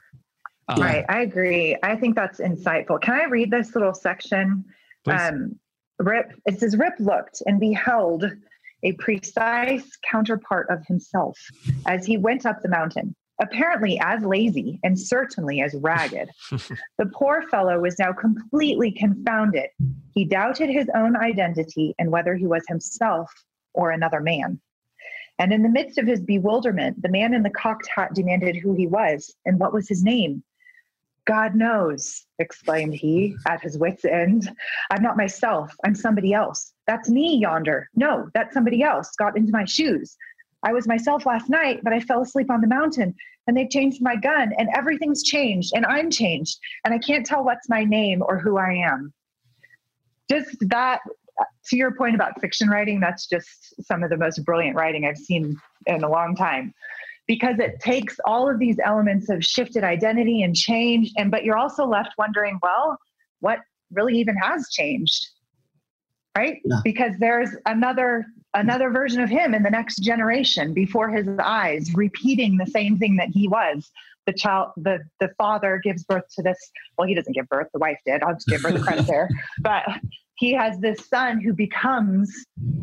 [0.68, 1.06] Um, Right.
[1.10, 1.76] I agree.
[1.82, 3.02] I think that's insightful.
[3.02, 4.66] Can I read this little section?
[5.06, 5.20] please.
[5.20, 5.60] Um,
[6.00, 8.26] Rip, it says, Rip looked and beheld
[8.84, 11.38] a precise counterpart of himself
[11.86, 16.30] as he went up the mountain, apparently as lazy and certainly as ragged.
[16.98, 19.70] the poor fellow was now completely confounded.
[20.14, 23.32] He doubted his own identity and whether he was himself
[23.74, 24.60] or another man.
[25.38, 28.74] And in the midst of his bewilderment, the man in the cocked hat demanded who
[28.74, 30.44] he was and what was his name.
[31.26, 34.52] God knows, exclaimed he at his wits' end.
[34.92, 35.76] I'm not myself.
[35.86, 36.74] I'm somebody else.
[36.88, 37.90] That's me yonder.
[37.96, 39.12] No, that's somebody else.
[39.18, 40.18] Got into my shoes.
[40.64, 43.16] I was myself last night, but I fell asleep on the mountain
[43.48, 47.44] and they've changed my gun and everything's changed and I'm changed and I can't tell
[47.44, 49.14] what's my name or who I am.
[50.30, 51.00] Just that,
[51.68, 55.18] to your point about fiction writing, that's just some of the most brilliant writing I've
[55.18, 55.56] seen
[55.86, 56.74] in a long time
[57.30, 61.12] because it takes all of these elements of shifted identity and change.
[61.16, 62.98] And but you're also left wondering well
[63.40, 63.60] what
[63.94, 65.28] really even has changed?
[66.36, 66.58] Right?
[66.66, 66.78] Yeah.
[66.84, 68.26] because there's another
[68.56, 68.94] another mm.
[68.94, 73.30] version of him in the next generation before his eyes repeating the same thing that
[73.30, 73.92] he was.
[74.26, 76.58] The child the the father gives birth to this
[76.98, 79.30] well he doesn't give birth the wife did i'll just give her the credit there.
[79.62, 79.84] But
[80.34, 82.34] he has this son who becomes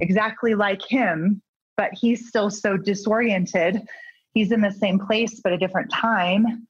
[0.01, 1.43] exactly like him
[1.77, 3.83] but he's still so disoriented
[4.37, 6.67] he's in the same place but a different time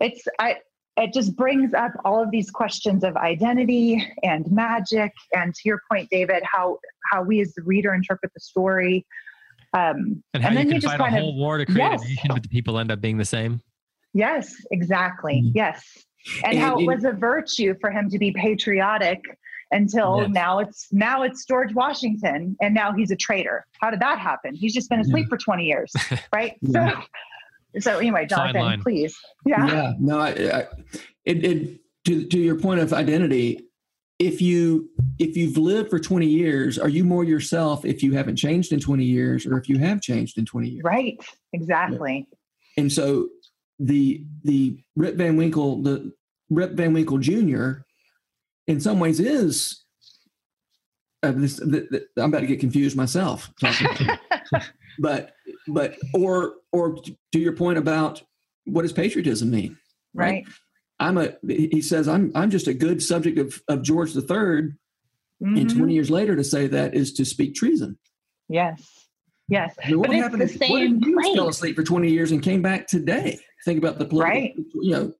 [0.00, 0.56] it's i
[0.96, 5.80] it just brings up all of these questions of identity and magic and to your
[5.90, 6.76] point david how
[7.12, 9.06] how we as the reader interpret the story
[9.74, 11.58] um, and how and you then can you just fight a kind of- whole war
[11.58, 12.02] to create Yes.
[12.04, 13.60] a nation, but the people end up being the same.
[14.12, 15.52] yes exactly Mhm.
[15.54, 15.78] yes
[16.42, 19.20] and, And how it in- was a virtue for him to be patriotic
[19.70, 20.30] until Yes.
[20.30, 24.54] now it's now it's george washington and now he's a traitor how did that happen
[24.54, 25.92] he's just been asleep for 20 years
[26.34, 27.02] right Yeah.
[27.74, 29.92] so so anyway jonathan please yeah Yeah.
[29.98, 30.66] No, I, I
[31.24, 33.64] it, it to to your point of identity.
[34.20, 38.36] If you if you've lived for 20 years, are you more yourself if you haven't
[38.36, 40.84] changed in 20 years, or if you have changed in 20 years?
[40.84, 41.16] right
[41.52, 42.28] exactly
[42.76, 43.28] And so
[43.80, 46.12] the the Rip Van Winkle, the
[46.50, 47.80] Rip Van Winkle Jr.
[48.66, 49.84] in some ways is
[51.22, 51.56] uh, this.
[51.56, 53.50] The, the, I'm about to get confused myself.
[53.60, 54.08] talking.
[54.98, 55.32] but
[55.68, 56.96] but or or
[57.32, 58.22] to your point about
[58.66, 59.76] what does patriotism mean?
[60.14, 60.44] right
[61.00, 61.34] I'm a.
[61.46, 64.72] He says I'm I'm just a good subject of of George III.
[65.40, 65.76] And Mhm.
[65.76, 67.98] 20 years later, to say that is to speak treason.
[68.48, 69.06] yes
[69.48, 71.34] yes I mean, what But it's the if what if you place.
[71.36, 73.38] fell asleep for 20 years and came back today?
[73.64, 74.54] Think about the political, Right.
[74.56, 75.12] you know,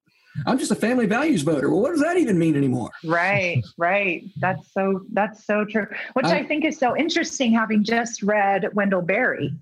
[0.47, 1.71] I'm just a family values voter.
[1.71, 2.91] Well, what does that even mean anymore?
[3.05, 7.85] right right that's so that's so true which I- I, think is so interesting having
[7.85, 9.53] just read wendell berry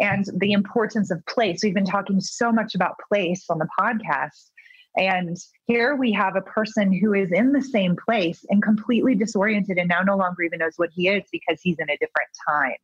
[0.00, 4.50] and the importance of place we've been talking so much about place on the podcast
[4.96, 9.78] and here we have a person who is in the same place and completely disoriented
[9.78, 12.76] and now no longer even knows what he is because he's in a different time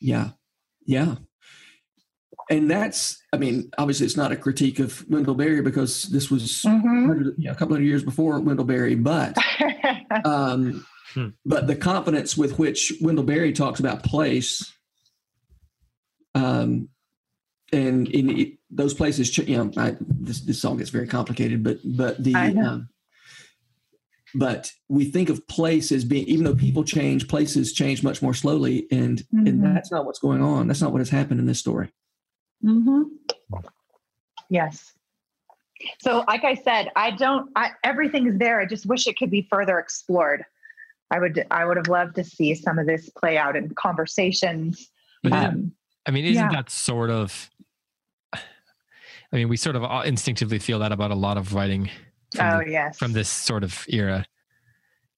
[0.00, 0.30] Yeah.
[0.86, 1.16] Yeah.
[2.50, 6.62] And that's, I mean, obviously it's not a critique of Wendell Berry because this was
[6.66, 7.34] Mhm.
[7.36, 9.36] you know, a couple of years before Wendell Berry, but
[10.24, 10.84] um,
[11.14, 11.28] Hmm.
[11.46, 14.70] but the confidence with which Wendell Berry talks about place,
[16.34, 16.88] um,
[17.72, 21.78] and in it, those places, you know, I, this this song gets very complicated, but
[21.84, 22.88] but the I um,
[24.34, 28.34] but we think of place as being even though people change, places change much more
[28.34, 29.74] slowly, and and Mhm.
[29.74, 30.66] that's not what's going on.
[30.68, 31.90] That's not what has happened in this story.
[32.62, 33.02] Hmm
[34.50, 34.92] Yes.
[36.00, 37.50] So, like I said, I don't.
[37.54, 38.60] I, everything is there.
[38.60, 40.44] I just wish it could be further explored.
[41.10, 41.46] I would.
[41.50, 44.90] I would have loved to see some of this play out in conversations.
[45.22, 45.72] But isn't- Um,
[46.06, 46.50] I mean, isn't Yeah.
[46.50, 47.50] that sort of?
[48.32, 48.38] I
[49.32, 51.90] mean, we sort of instinctively feel that about a lot of writing
[52.34, 52.96] from, Oh the- yes.
[52.98, 54.24] from this sort of era,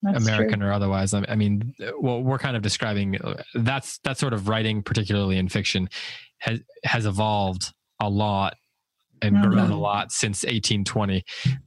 [0.02, 0.68] That's American true.
[0.68, 1.12] or otherwise.
[1.14, 5.48] I mean, what we're kind of describing uh, that's that sort of writing, particularly in
[5.48, 5.88] fiction,
[6.38, 8.54] has has evolved a lot
[9.22, 9.80] and grown a Mhm.
[9.80, 11.22] lot since 1820.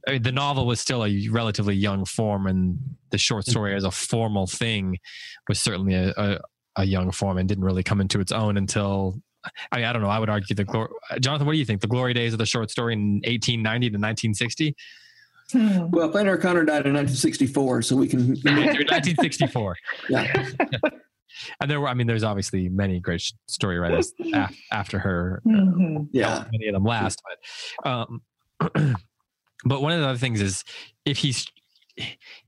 [0.08, 2.76] I mean, the novel was still a relatively young form, and
[3.10, 4.98] the short story as a formal thing
[5.48, 6.38] was certainly a, a,
[6.74, 9.20] a young form and didn't really come into its own until.
[9.70, 10.08] I mean, I don't know.
[10.08, 10.88] I would argue the glor-
[11.20, 11.46] Jonathan.
[11.46, 11.82] What do you think?
[11.82, 14.74] The glory days of the short story in 1890 to 1960,
[15.54, 15.90] Hmm.
[15.90, 18.28] Well, Flannery O'Connor died in 1964, so we can.
[18.42, 19.76] 1964.
[20.08, 20.48] Yeah.
[21.60, 25.42] And there were, I mean, there's obviously many great sh- story writers af- after her.
[25.44, 26.08] uh, Mhm.
[26.12, 26.44] Yeah.
[26.52, 27.20] many of them last,
[27.82, 28.22] but um,
[29.64, 30.62] but one of the other things is
[31.04, 31.44] if he's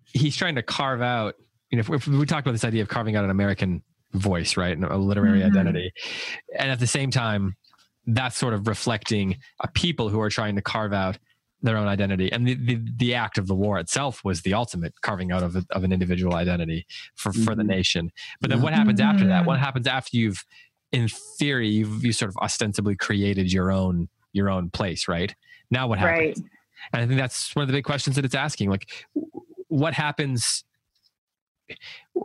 [0.05, 1.35] he's trying to carve out,
[1.71, 3.83] you know, if, if we talk about this idea of carving out an American
[4.13, 5.47] voice, right, and a literary Mhm.
[5.47, 5.91] identity,
[6.57, 7.57] and at the same time,
[8.07, 11.19] that's sort of reflecting a people who are trying to carve out
[11.67, 14.95] their own identity, and the the, the act of the war itself was the ultimate
[15.03, 16.87] carving out of a, of an individual identity
[17.17, 17.67] for for the Mhm.
[17.67, 18.13] nation.
[18.41, 19.45] But then what happens after that?
[19.47, 20.43] What happens after you've
[20.93, 21.09] in
[21.39, 25.35] theory you've you sort of ostensibly created your own your own place right
[25.69, 26.51] now what happens Right.
[26.93, 28.89] and i think that's one of the big questions that it's asking like
[29.67, 30.63] what happens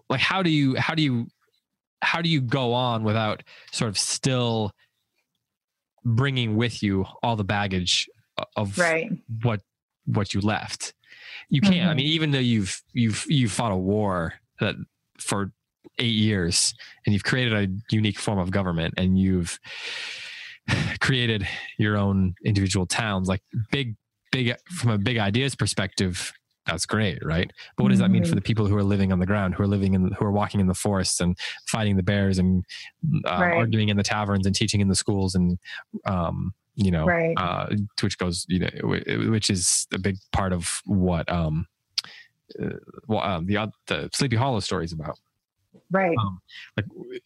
[0.09, 1.25] like how do you how do you
[2.03, 4.71] how do you go on without sort of still
[6.05, 8.07] bringing with you all the baggage
[8.55, 9.11] of Right.
[9.43, 9.61] what
[10.05, 10.93] what you left
[11.49, 11.97] you can't i Mhm.
[11.97, 14.75] mean even though you've you've you've fought a war that
[15.19, 15.51] for
[15.99, 16.73] eight years
[17.05, 19.59] and you've created a unique form of government and you've
[21.01, 23.95] created your own individual towns like big
[24.31, 26.31] big from a big ideas perspective
[26.67, 29.19] that's great right but what does that mean for the people who are living on
[29.19, 31.37] the ground who are living in who are walking in the forests and
[31.67, 32.63] fighting the bears and
[33.25, 33.57] uh, Right.
[33.57, 35.57] arguing in the taverns and teaching in the schools and
[36.05, 37.36] um you know Right.
[37.38, 37.67] uh
[38.01, 38.69] which goes you know
[39.30, 41.67] which is a big part of what um
[42.61, 42.69] uh,
[43.07, 45.17] well, um, the the Sleepy Hollow story is about.
[45.91, 46.17] Right.
[46.17, 46.39] Um,
[46.78, 46.86] like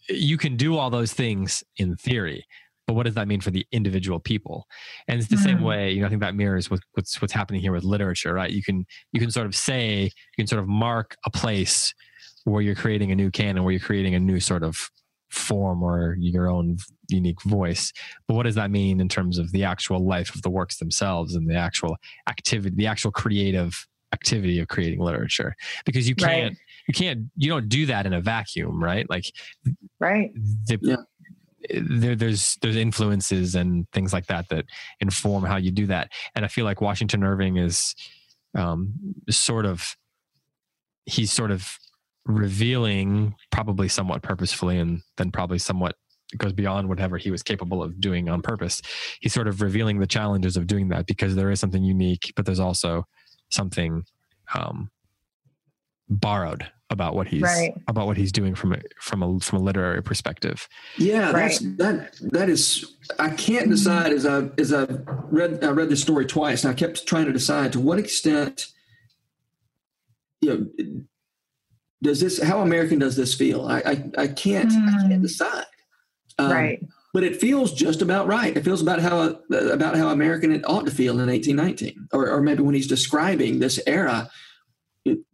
[0.09, 2.45] you can do all those things in theory,
[2.87, 4.67] but what does that mean for the individual people?
[5.07, 5.63] And it's the same Hmm.
[5.63, 8.51] way, you know, I think that mirrors what's what's happening here with literature, right?
[8.51, 11.93] You can you can sort of say you can sort of mark a place
[12.43, 14.89] where you're creating a new canon, where you're creating a new sort of
[15.35, 16.77] form or your own
[17.09, 17.91] unique voice.
[18.27, 21.35] But what does that mean in terms of the actual life of the works themselves
[21.35, 21.97] and the actual
[22.29, 25.55] activity, the actual creative activity of creating literature?
[25.85, 26.57] Because you can't
[26.87, 29.09] you can't you don't do that in a vacuum, right?
[29.09, 29.25] Like
[29.99, 30.31] Right.
[30.65, 30.95] the, Yeah.
[31.81, 34.65] there, there's there's influences and things like that that
[34.99, 36.11] inform how you do that.
[36.35, 37.95] And I feel like Washington Irving is
[38.55, 38.93] um,
[39.29, 39.95] sort of
[41.05, 41.77] he's sort of
[42.25, 45.95] revealing, probably somewhat purposefully, and then probably somewhat
[46.33, 48.81] it goes beyond whatever he was capable of doing on purpose.
[49.19, 52.45] He's sort of revealing the challenges of doing that because there is something unique, but
[52.45, 53.05] there's also
[53.49, 54.03] something
[54.53, 54.89] um,
[56.09, 57.73] borrowed about what he's Right.
[57.87, 60.67] about what he's doing from a from a from a literary perspective.
[60.97, 64.85] Yeah, that's that that is I can't decide as I as I
[65.31, 68.67] read I read this story twice and I kept trying to decide to what extent
[70.41, 70.95] you know
[72.05, 73.65] does this how American does this feel?
[73.67, 75.21] I I, I can't I can't Hmm.
[75.21, 75.65] decide.
[76.37, 76.79] Um, right.
[77.13, 78.55] But it feels just about right.
[78.57, 82.41] It feels about how about how American it ought to feel in 1819, or or
[82.41, 84.29] maybe when he's describing this era,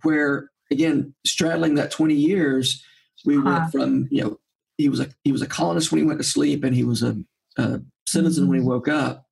[0.03, 2.83] where again straddling that 20 years,
[3.25, 3.41] we Huh.
[3.43, 4.39] went from you know
[4.77, 7.01] he was a he was a colonist when he went to sleep, and he was
[7.03, 7.17] a,
[7.57, 9.25] a citizen when he woke up,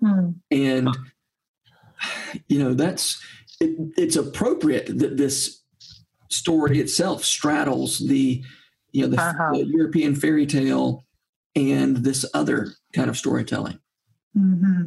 [0.00, 0.30] Hmm.
[0.50, 0.88] and
[2.48, 3.22] you know that's
[3.60, 5.57] it, it's appropriate that this
[6.28, 8.42] story itself straddles the
[8.92, 9.52] you know the, Uh-huh.
[9.52, 11.04] the European fairy tale
[11.54, 13.78] and this other kind of storytelling.
[14.34, 14.82] hmm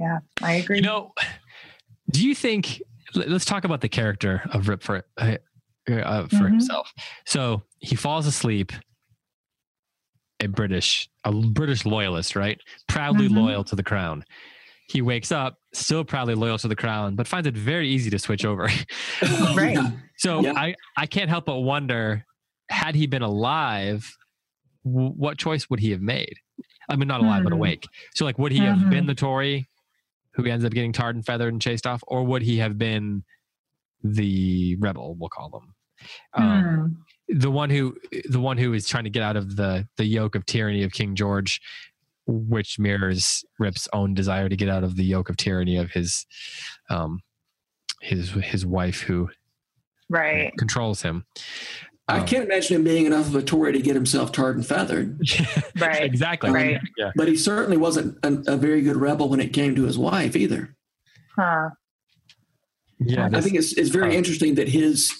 [0.00, 0.76] Yeah, I agree.
[0.76, 1.12] You know,
[2.10, 2.80] do you think?
[3.14, 5.36] let- Let's talk about the character of Rip for uh,
[5.88, 6.50] uh, for Mhm.
[6.50, 6.92] himself.
[7.26, 8.72] So he falls asleep.
[10.40, 12.60] A British, a British loyalist, right?
[12.86, 13.34] Proudly Mhm.
[13.34, 14.24] loyal to the crown.
[14.88, 18.18] He wakes up, still proudly loyal to the crown, but finds it very easy to
[18.18, 18.68] switch over.
[19.54, 19.74] Right.
[19.74, 19.90] Yeah.
[20.16, 20.52] So Yeah.
[20.56, 22.24] I, I can't help but wonder,
[22.70, 24.10] had he been alive,
[24.84, 26.34] w- what choice would he have made?
[26.88, 27.58] I mean, not alive, but Hmm.
[27.58, 27.86] awake.
[28.14, 28.90] So, like, would he have Mhm.
[28.90, 29.68] been the Tory
[30.32, 33.24] who ends up getting tarred and feathered and chased off, or would he have been
[34.02, 35.14] the rebel?
[35.18, 35.74] We'll call them
[36.34, 36.62] um,
[37.28, 37.38] Hmm.
[37.40, 37.96] the one who
[38.28, 40.92] the one who is trying to get out of the the yoke of tyranny of
[40.92, 41.60] King George,
[42.28, 46.26] which mirrors Rip's own desire to get out of the yoke of tyranny of his
[46.90, 47.20] um
[48.02, 49.28] his his wife who
[50.10, 50.52] Right.
[50.56, 51.24] controls him.
[52.06, 54.66] I Um, can't imagine him being enough of a Tory to get himself tarred and
[54.66, 55.20] feathered,
[55.78, 56.02] Right.
[56.02, 56.50] exactly.
[56.50, 56.80] Right.
[56.96, 57.10] Yeah.
[57.16, 60.34] but he certainly wasn't a, a very good rebel when it came to his wife
[60.36, 60.74] either.
[61.36, 61.70] Huh.
[63.00, 63.28] Yeah.
[63.32, 64.18] I think it's it's very Oh.
[64.18, 65.12] interesting that his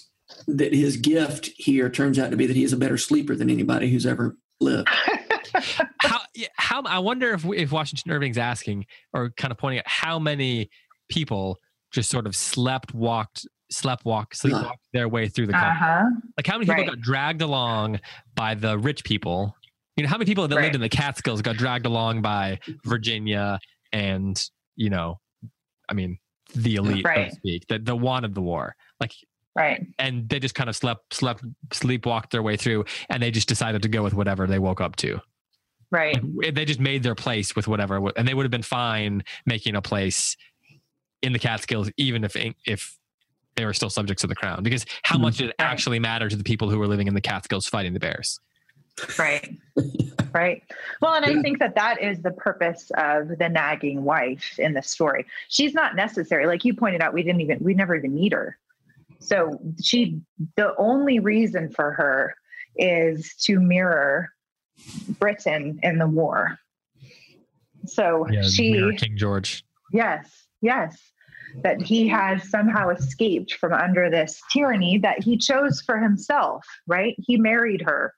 [0.47, 3.49] that his gift here turns out to be that he is a better sleeper than
[3.49, 4.87] anybody who's ever lived.
[6.01, 9.87] how yeah, how I wonder if if Washington Irving's asking or kind of pointing out
[9.87, 10.69] how many
[11.09, 11.59] people
[11.91, 16.05] just sort of slept walked slept walk sleepwalked their way through the uh-huh.
[16.37, 16.89] Like how many people Right.
[16.89, 17.99] got dragged along
[18.35, 19.55] by the rich people?
[19.95, 20.63] You know, how many people that Right.
[20.63, 23.59] lived in the Catskills got dragged along by Virginia
[23.91, 24.41] and
[24.75, 25.19] you know,
[25.89, 26.19] I mean,
[26.55, 27.29] the elite, so Right.
[27.29, 28.75] to speak, that the wanted the war.
[29.01, 29.11] Like
[29.55, 29.85] Right.
[29.97, 33.81] and they just kind of slept slept sleepwalked their way through and they just decided
[33.81, 35.19] to go with whatever they woke up to
[35.91, 36.17] Right.
[36.35, 39.75] Like, they just made their place with whatever and they would have been fine making
[39.75, 40.37] a place
[41.21, 42.35] in the catskills even if
[42.65, 42.97] if
[43.55, 45.21] they were still subjects of the crown because how Mhm.
[45.21, 45.65] much did it Right.
[45.65, 48.39] actually matter to the people who were living in the catskills fighting the bears
[49.17, 49.55] Right.
[50.33, 50.61] right.
[51.01, 54.81] Well, and I think that that is the purpose of the nagging wife in the
[54.81, 55.25] story.
[55.47, 56.45] She's not necessary.
[56.47, 58.57] Like you pointed out, we didn't even, we never even meet her.
[59.19, 60.19] So she,
[60.57, 62.35] the only reason for her
[62.75, 64.33] is to mirror
[65.19, 66.57] Britain in the war.
[67.85, 70.29] So she, Mirror king george Yes,
[70.61, 70.97] yes.
[71.63, 77.15] That he has somehow escaped from under this tyranny that he chose for himself, right?
[77.17, 78.13] He married her.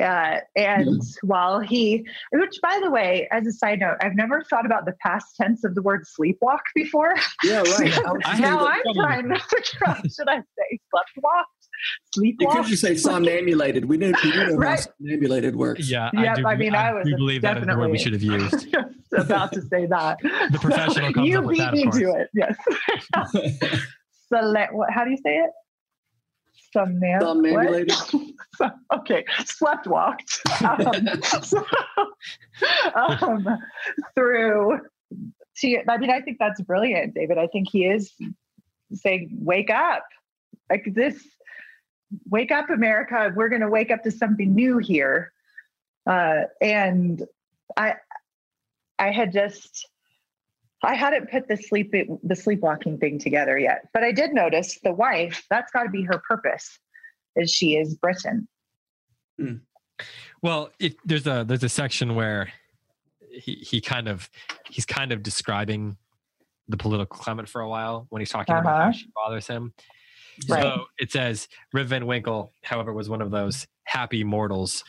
[0.00, 4.66] Uh, and while he, which by the way, as a side note, I've never thought
[4.66, 7.14] about the past tense of the word sleepwalk before.
[7.42, 7.98] Yeah, right.
[8.24, 10.78] I now I'm trouble trying to figure out should I say
[12.16, 12.66] sleptwalked, You could sleepwalked?
[12.68, 13.84] just say somnambulated.
[13.86, 14.78] We knew, we do know Right.
[14.80, 15.90] how somnambulated works.
[15.90, 18.12] yeah Yep, do, I mean, I was do believe that is the word we should
[18.12, 20.18] have used Just about to say that.
[20.22, 21.96] The professional comes you up with beat that, of me course.
[21.98, 22.30] to it.
[22.34, 23.80] Yes.
[24.28, 25.50] Sele- what, how do you say it?
[26.74, 27.92] Somnam- Somnambulated.
[28.94, 31.06] okay, slept walked um,
[31.42, 31.64] so,
[32.94, 33.46] um,
[34.14, 34.78] through.
[35.58, 37.36] To, I mean, I think that's brilliant, David.
[37.36, 38.10] I think he is
[38.94, 40.02] saying, "Wake up!
[40.70, 41.22] Like this,
[42.28, 43.32] wake up, America!
[43.34, 45.32] We're going to wake up to something new here."
[46.06, 47.24] Uh, and
[47.76, 47.94] I,
[48.98, 49.86] I had just
[50.82, 54.92] I hadn't put the sleep the sleepwalking thing together yet, but I did notice the
[54.92, 55.44] wife.
[55.48, 56.78] That's got to be her purpose,
[57.36, 58.48] is she is Britain.
[60.42, 62.52] Well, it, there's a there's a section where
[63.30, 64.28] he he kind of
[64.68, 65.96] he's kind of describing
[66.68, 68.92] the political climate for a while when he's talking about how Uh-huh.
[68.92, 69.72] she bothers him.
[70.48, 70.62] Right.
[70.62, 74.84] So it says Rip Van Winkle, however, was one of those happy mortals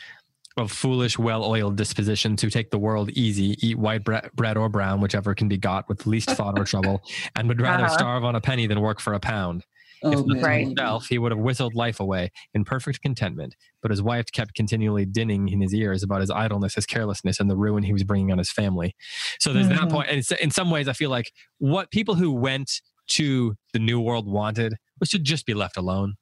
[0.55, 5.01] of foolish, well-oiled dispositions who take the world easy, eat white bre- bread or brown,
[5.01, 7.01] whichever can be got with least thought or trouble,
[7.35, 7.93] and would rather Uh-huh.
[7.93, 9.63] starve on a penny than work for a pound.
[10.03, 10.67] Oh, If left Right.
[10.67, 13.55] himself, he would have whistled life away in perfect contentment.
[13.81, 17.49] But his wife kept continually dinning in his ears about his idleness, his carelessness, and
[17.49, 18.95] the ruin he was bringing on his family.
[19.39, 19.91] So there's that Mhm.
[19.91, 20.09] point.
[20.09, 22.81] And in some ways, I feel like what people who went
[23.11, 26.15] to the New World wanted was should just be left alone.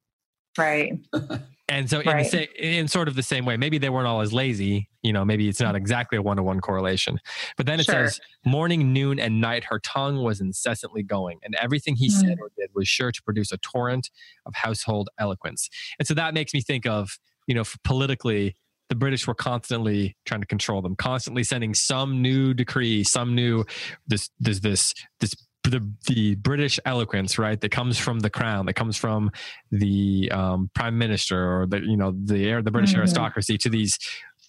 [0.57, 0.93] Right.
[1.69, 2.25] And so, in, the Right.
[2.25, 4.89] sa- in sort of the same way, maybe they weren't all as lazy.
[5.03, 7.17] You know, maybe it's not exactly a one to one correlation.
[7.55, 8.09] But then it Sure.
[8.09, 12.19] says, morning, noon, and night, her tongue was incessantly going, and everything he Hmm.
[12.27, 14.09] said or did was sure to produce a torrent
[14.45, 15.69] of household eloquence.
[15.97, 17.17] And so that makes me think of,
[17.47, 18.57] you know, politically,
[18.89, 23.63] the British were constantly trying to control them, constantly sending some new decree, some new
[24.05, 25.33] this this this this
[25.63, 27.59] the the British eloquence, right?
[27.61, 29.31] That comes from the crown, that comes from
[29.71, 32.99] the um, prime minister or the you know the air the British Mhm.
[32.99, 33.97] aristocracy to these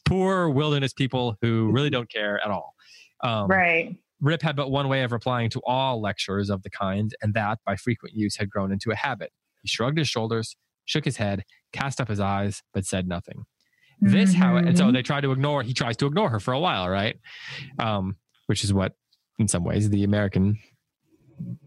[0.04, 2.74] poor wilderness people who really don't care at all.
[3.22, 3.96] Um, Right.
[4.20, 7.58] Rip had but one way of replying to all lectures of the kind, and that,
[7.66, 9.32] by frequent use, had grown into a habit.
[9.62, 13.44] He shrugged his shoulders, shook his head, cast up his eyes, but said nothing.
[14.00, 14.92] This, how, and so Mhm.
[14.94, 15.62] they try to ignore.
[15.64, 17.18] He tries to ignore her for a while, right?
[17.78, 18.94] Um, which is what,
[19.38, 20.58] in some ways, the American,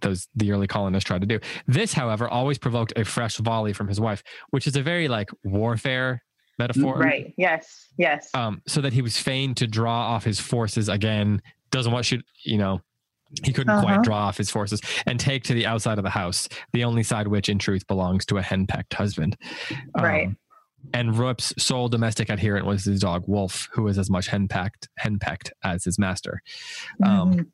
[0.02, 1.40] those the early colonists tried to do.
[1.68, 5.30] This, however, always provoked a fresh volley from his wife, which is a very like
[5.44, 6.22] warfare
[6.58, 7.34] metaphor, Right.
[7.38, 7.88] Yes.
[7.98, 8.30] Yes.
[8.34, 11.42] um, so that he was fain to draw off his forces again.
[11.72, 12.82] Doesn't want should you know
[13.44, 13.82] he couldn't Uh-huh.
[13.84, 17.04] quite draw off his forces and take to the outside of the house, the only
[17.04, 19.36] side which in truth belongs to a henpecked husband.
[19.96, 20.30] Um, Right.
[20.94, 25.52] And Rip's sole domestic adherent was his dog Wolf, who was as much henpecked henpecked
[25.64, 26.42] as his master.
[27.04, 27.46] Um, Mhm.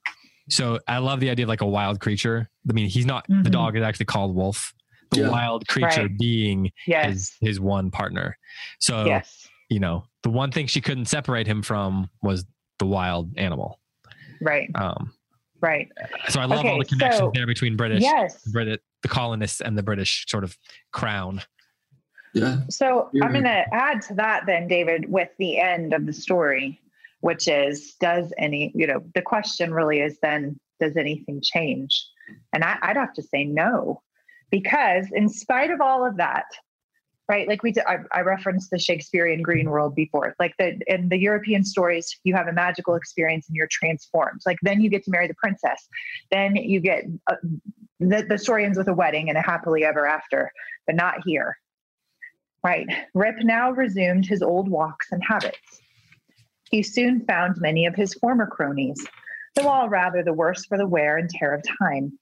[0.50, 2.50] So I love the idea of like a wild creature.
[2.70, 3.52] I mean, he's not the Mhm.
[3.52, 4.74] dog is actually called Wolf.
[5.12, 5.30] The Yeah.
[5.30, 6.18] wild creature Right.
[6.18, 7.06] being yes.
[7.08, 8.38] his his one partner.
[8.80, 9.48] So yes.
[9.70, 12.46] you know, the one thing she couldn't separate him from was
[12.80, 13.80] the wild animal.
[14.42, 14.70] Right.
[14.76, 15.14] Um,
[15.62, 15.88] Right.
[16.30, 18.44] so I love all the connections so- there between British, Yes.
[18.52, 20.58] Brit, the colonists, and the British sort of
[20.92, 21.42] crown.
[22.34, 22.62] Yeah.
[22.70, 26.14] So You're I'm going to add to that then, David, with the end of the
[26.14, 26.81] story,
[27.22, 32.06] which is does any, you know, the question really is then, does anything change?
[32.54, 34.02] And I, I'd have to say no,
[34.50, 36.46] because in spite of all of that,
[37.30, 37.48] right?
[37.48, 40.36] Like we, did, I, I referenced the Shakespearean green world before.
[40.40, 44.42] Like the in the European stories, you have a magical experience and you're transformed.
[44.46, 45.88] Like then you get to marry the princess.
[46.32, 47.36] Then you get uh,
[48.00, 50.52] the, the story ends with a wedding and a happily ever after,
[50.88, 51.58] but not here.
[52.64, 52.88] Right.
[53.14, 55.82] Rip now resumed his old walks and habits.
[56.72, 59.06] He soon found many of his former cronies,
[59.56, 62.18] though all rather the worse for the wear and tear of time,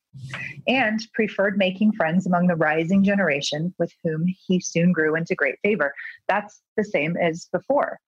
[0.68, 5.56] and preferred making friends among the rising generation with whom he soon grew into great
[5.62, 5.93] favor.
[6.28, 8.00] That's the same as before,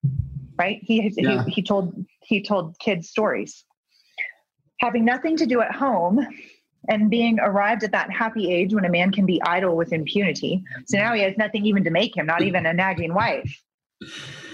[0.57, 0.79] right?
[0.81, 1.43] He, Yeah.
[1.43, 3.63] he, he told he told kids stories.
[4.79, 6.25] Having nothing to do at home
[6.89, 10.63] and being arrived at that happy age when a man can be idle with impunity.
[10.87, 13.61] So now he has nothing even to make him, not even a nagging wife.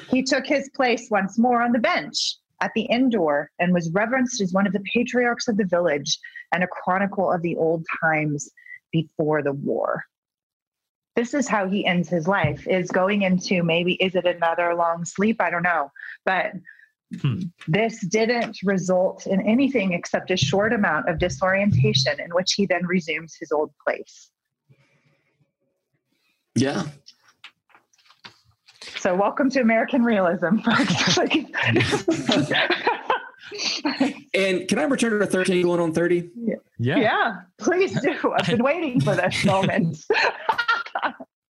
[0.09, 3.91] He took his place once more on the bench at the inn door and was
[3.91, 6.17] reverenced as one of the patriarchs of the village
[6.53, 8.49] and a chronicle of the old times
[8.91, 10.03] before the war.
[11.15, 15.03] This is how he ends his life is going into maybe is it another long
[15.03, 15.41] sleep?
[15.41, 15.91] I don't know.
[16.25, 16.53] But
[17.21, 17.39] Hmm.
[17.67, 22.85] this didn't result in anything except a short amount of disorientation in which he then
[22.85, 24.29] resumes his old place.
[26.55, 26.87] Yeah.
[28.99, 31.17] So, welcome to American realism, folks.
[34.33, 36.29] And can I return to 13 going on 30?
[36.79, 36.97] Yeah.
[36.97, 38.33] yeah, please do.
[38.39, 39.97] I've been waiting for this moment.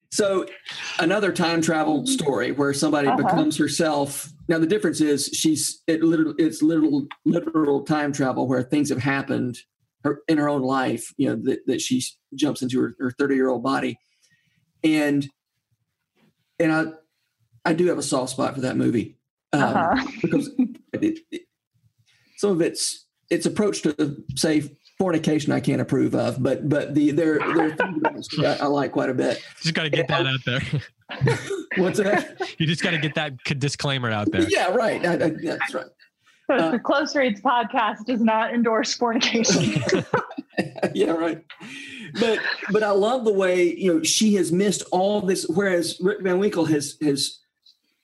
[0.09, 0.47] So
[0.97, 3.17] another time travel story where somebody Uh-huh.
[3.17, 4.31] becomes herself.
[4.47, 8.97] Now the difference is she's it literal it's literal literal time travel where things have
[8.99, 9.59] happened
[10.05, 12.01] her, in her own life, you know, that, that she
[12.33, 13.99] jumps into her, her 30 year old body.
[14.83, 15.29] And
[16.57, 16.85] and I
[17.67, 19.17] I do have a soft spot for that movie.
[19.53, 20.07] Um, Uh-huh.
[20.21, 20.49] because
[20.93, 21.41] it, it,
[22.37, 24.63] some of its its approach to say
[24.97, 28.47] fornication I can't approve of, but but the there there are things about the story
[28.47, 29.43] I, I like quite a bit.
[29.61, 30.61] Just got to get that out there.
[31.77, 32.55] What's that?
[32.57, 34.47] you just got to get that disclaimer out there.
[34.49, 35.05] yeah, right.
[35.05, 35.85] I, I, that's right.
[36.49, 39.81] Uh, the Close Reads podcast does not endorse fornication.
[40.93, 41.43] yeah, right.
[42.19, 42.39] But
[42.71, 46.39] but I love the way you know she has missed all this, whereas Rip Van
[46.39, 47.39] Winkle has has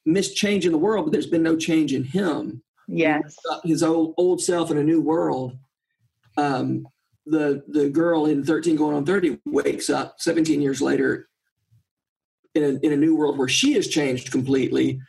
[0.06, 2.62] missed change in the world, but there's been no change in him.
[2.88, 3.36] yes.
[3.64, 5.58] his old old self in a new world.
[6.38, 6.88] Um,
[7.26, 11.30] the the girl in 13 going on 30 wakes up 17 years later
[12.54, 14.99] in a, in a new world where she has changed completely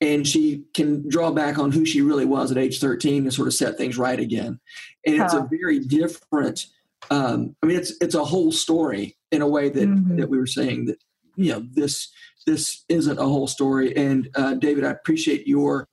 [0.00, 3.48] and she can draw back on who she really was at age 13 and sort
[3.48, 4.60] of set things right again
[5.06, 6.66] and it's a very different
[7.10, 10.18] um, i mean it's it's a whole story in a way that Mhm.
[10.18, 10.98] that we were saying that
[11.34, 12.12] you know this
[12.46, 15.88] this isn't a whole story and uh, david i appreciate your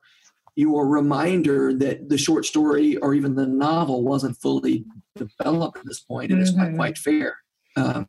[0.55, 4.85] your reminder that the short story or even the novel wasn't fully
[5.15, 6.75] developed at this point, and it's not Mhm.
[6.75, 7.37] quite fair
[7.75, 8.05] um,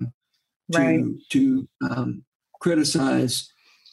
[0.72, 1.05] to Right.
[1.30, 2.22] to um,
[2.61, 3.51] criticize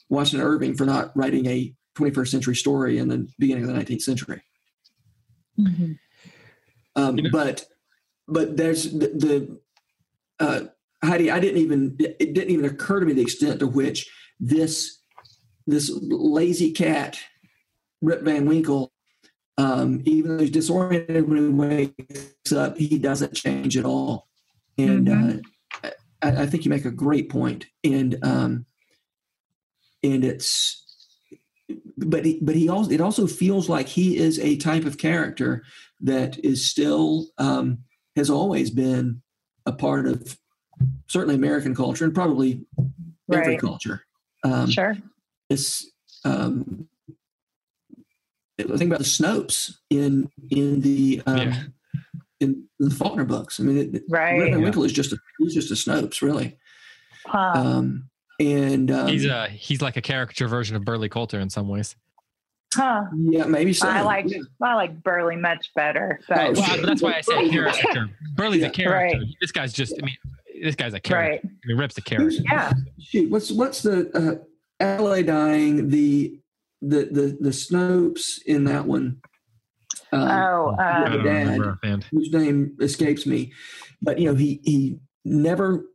[0.09, 4.01] Washington Irving for not writing a 21st century story in the beginning of the 19th
[4.01, 4.41] century.
[5.57, 5.97] Mhm.
[6.97, 7.65] Um, You know- but
[8.27, 9.59] but there's the, the
[10.41, 10.61] uh,
[11.05, 11.31] Heidi.
[11.31, 14.11] I didn't even it didn't even occur to me the extent to which
[14.41, 14.99] this
[15.67, 17.19] this lazy cat,
[18.01, 18.91] Rip Van Winkle,
[19.57, 24.27] um, even though he's disoriented when he wakes up, he doesn't change at all.
[24.77, 25.45] And Mhm.
[25.83, 25.89] uh,
[26.23, 27.67] I, I think you make a great point.
[27.83, 28.65] And um,
[30.03, 30.79] and it's
[31.97, 35.63] but he, but he also it also feels like he is a type of character
[36.01, 37.79] that is still um,
[38.15, 39.21] has always been
[39.67, 40.37] a part of
[41.07, 42.65] certainly American culture and probably
[43.31, 44.03] every culture.
[44.43, 44.97] Um, Sure.
[45.49, 45.91] It's
[46.25, 46.87] um,
[48.59, 51.63] I think about the Snopes in in the um, Yeah.
[52.39, 53.59] in the Faulkner books.
[53.59, 54.37] I mean, it, it- Right.
[54.39, 54.57] Rip Yeah.
[54.57, 56.57] Winkle is just a he's just a Snopes, really.
[57.25, 57.51] Huh.
[57.55, 58.09] Um,
[58.39, 61.95] and um, He's a he's like a caricature version of Burley Coulter in some ways.
[62.73, 63.03] huh.
[63.15, 63.87] yeah, maybe so.
[63.89, 64.39] I like Yeah.
[64.61, 66.19] I like Burley much better.
[66.29, 68.09] But Oh, Well, that's why I say caricature.
[68.35, 68.67] Burley's Yeah.
[68.67, 69.17] a character.
[69.19, 69.27] Right.
[69.41, 69.93] This guy's just.
[70.01, 70.15] I mean,
[70.61, 71.31] this guy's a character.
[71.31, 71.41] right.
[71.43, 72.41] I mean, Rip's a character.
[72.51, 72.71] Yeah.
[72.99, 74.43] Shoot, what's what's the uh,
[74.79, 75.23] L.A.
[75.23, 76.39] dying the
[76.81, 79.21] the the the Snopes in that one?
[80.13, 81.47] Um, Oh, I um, don't Dad.
[81.47, 81.79] remember
[82.11, 83.53] whose name escapes me,
[84.01, 85.85] but you know he he never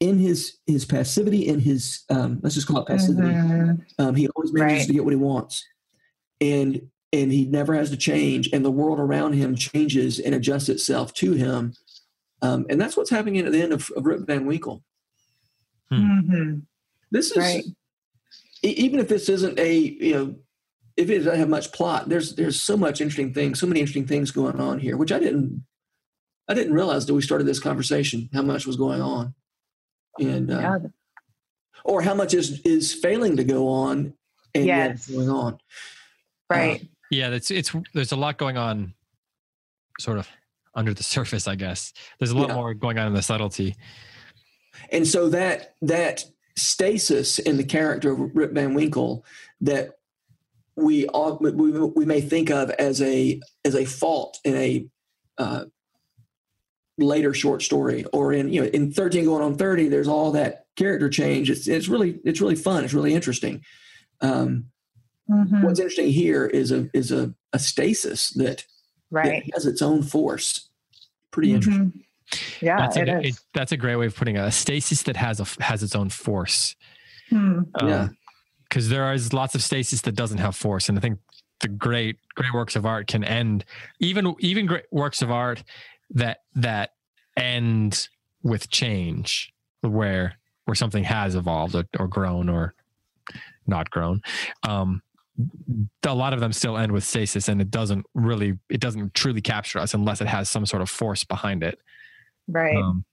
[0.00, 3.28] in his his passivity in his um, let's just call it passivity.
[3.28, 3.84] mhm.
[3.98, 4.86] Um, he always manages Right.
[4.86, 5.66] to get what he wants,
[6.40, 6.80] and
[7.12, 11.12] and he never has to change, and the world around him changes and adjusts itself
[11.14, 11.72] to him,
[12.42, 14.82] um, and that's what's happening at the end of, of Rip Van Winkle.
[15.92, 16.62] Mhm.
[17.10, 17.64] This is Right.
[18.62, 20.36] e- even if this isn't a you know
[20.96, 24.06] if it doesn't have much plot, there's there's so much interesting things, so many interesting
[24.06, 25.64] things going on here, which I didn't
[26.48, 29.34] I didn't realize that we started this conversation how much was going on,
[30.18, 30.78] and uh, Yeah.
[31.84, 34.12] or how much is is failing to go on
[34.54, 35.06] and yet Yes.
[35.08, 35.58] going on.
[36.50, 36.86] Right.
[37.10, 38.92] Yeah, it's it's there's a lot going on,
[39.98, 40.28] sort of
[40.74, 41.92] under the surface, I guess.
[42.18, 42.54] There's a lot Yeah.
[42.54, 43.74] more going on in the subtlety.
[44.92, 46.24] And so that that
[46.56, 49.24] stasis in the character of Rip Van Winkle
[49.60, 49.98] that
[50.76, 54.86] we all we, we may think of as a as a fault in a
[55.38, 55.64] uh,
[56.96, 60.66] later short story or in you know in 13 going on 30 there's all that
[60.74, 63.62] character change it's it's really it's really fun it's really interesting
[64.20, 64.64] um,
[65.30, 65.62] Mhm.
[65.62, 68.64] what's interesting here is a is a, a stasis that,
[69.10, 69.42] Right.
[69.44, 70.68] that has its own force
[71.30, 72.02] pretty interesting Mhm.
[72.60, 73.36] Yeah, that's, it a, is.
[73.36, 74.40] it- that's a great way of putting it.
[74.40, 76.76] A stasis that has a has its own force.
[77.30, 77.62] Hmm.
[77.82, 78.08] Yeah.
[78.64, 81.20] because there is lots of stasis that doesn't have force, and I think
[81.60, 83.64] the great great works of art can end
[83.98, 85.64] even even great works of art
[86.10, 86.90] that that
[87.36, 88.08] end
[88.42, 90.34] with change, where
[90.66, 92.74] where something has evolved or, or grown or
[93.66, 94.20] not grown.
[94.68, 95.00] Um,
[96.06, 99.40] a lot of them still end with stasis, and it doesn't really it doesn't truly
[99.40, 101.78] capture us unless it has some sort of force behind it.
[102.48, 102.76] Right.
[102.76, 103.04] Um,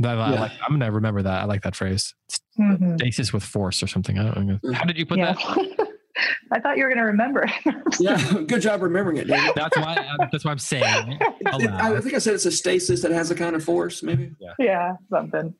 [0.00, 1.42] that, I like, i'm gonna remember that.
[1.42, 2.14] I like that phrase.
[2.58, 2.98] Mhm.
[2.98, 4.18] Stasis with force or something.
[4.18, 4.72] I don't know.
[4.72, 5.32] How did you put Yeah.
[5.34, 5.88] that?
[6.52, 7.44] I thought you were going to remember.
[7.44, 7.76] It.
[8.00, 8.16] yeah
[8.46, 9.52] good job remembering it David.
[9.54, 9.94] That's why.
[9.94, 11.12] I'm, that's why I'm saying.
[11.12, 11.22] it.
[11.40, 14.02] It- it- I think I said it's a stasis that has a kind of force.
[14.02, 15.54] Maybe yeah, something.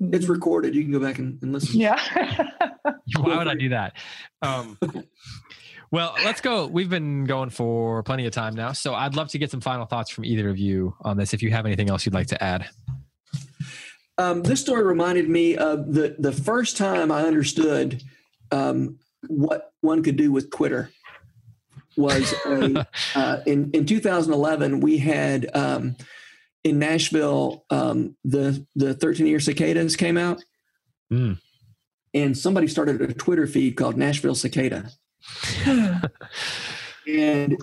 [0.00, 0.74] It's recorded.
[0.74, 1.78] You can go back and, and listen.
[1.78, 1.98] Yeah.
[3.16, 3.94] Why would I do that?
[4.42, 4.78] Um,
[5.90, 6.66] well, let's go.
[6.66, 9.86] We've been going for plenty of time now, so I'd love to get some final
[9.86, 11.34] thoughts from either of you on this.
[11.34, 12.68] If you have anything else you'd like to add.
[14.18, 18.02] Um, this story reminded me of the the first time I understood
[18.50, 18.98] um,
[19.28, 20.90] what one could do with Twitter.
[21.96, 25.96] Was a, uh, in in 2011 we had um,
[26.64, 30.42] in Nashville um, the the 13 year cicadas came out,
[31.12, 31.38] Mm.
[32.12, 34.90] and somebody started a Twitter feed called Nashville Cicada.
[37.08, 37.56] and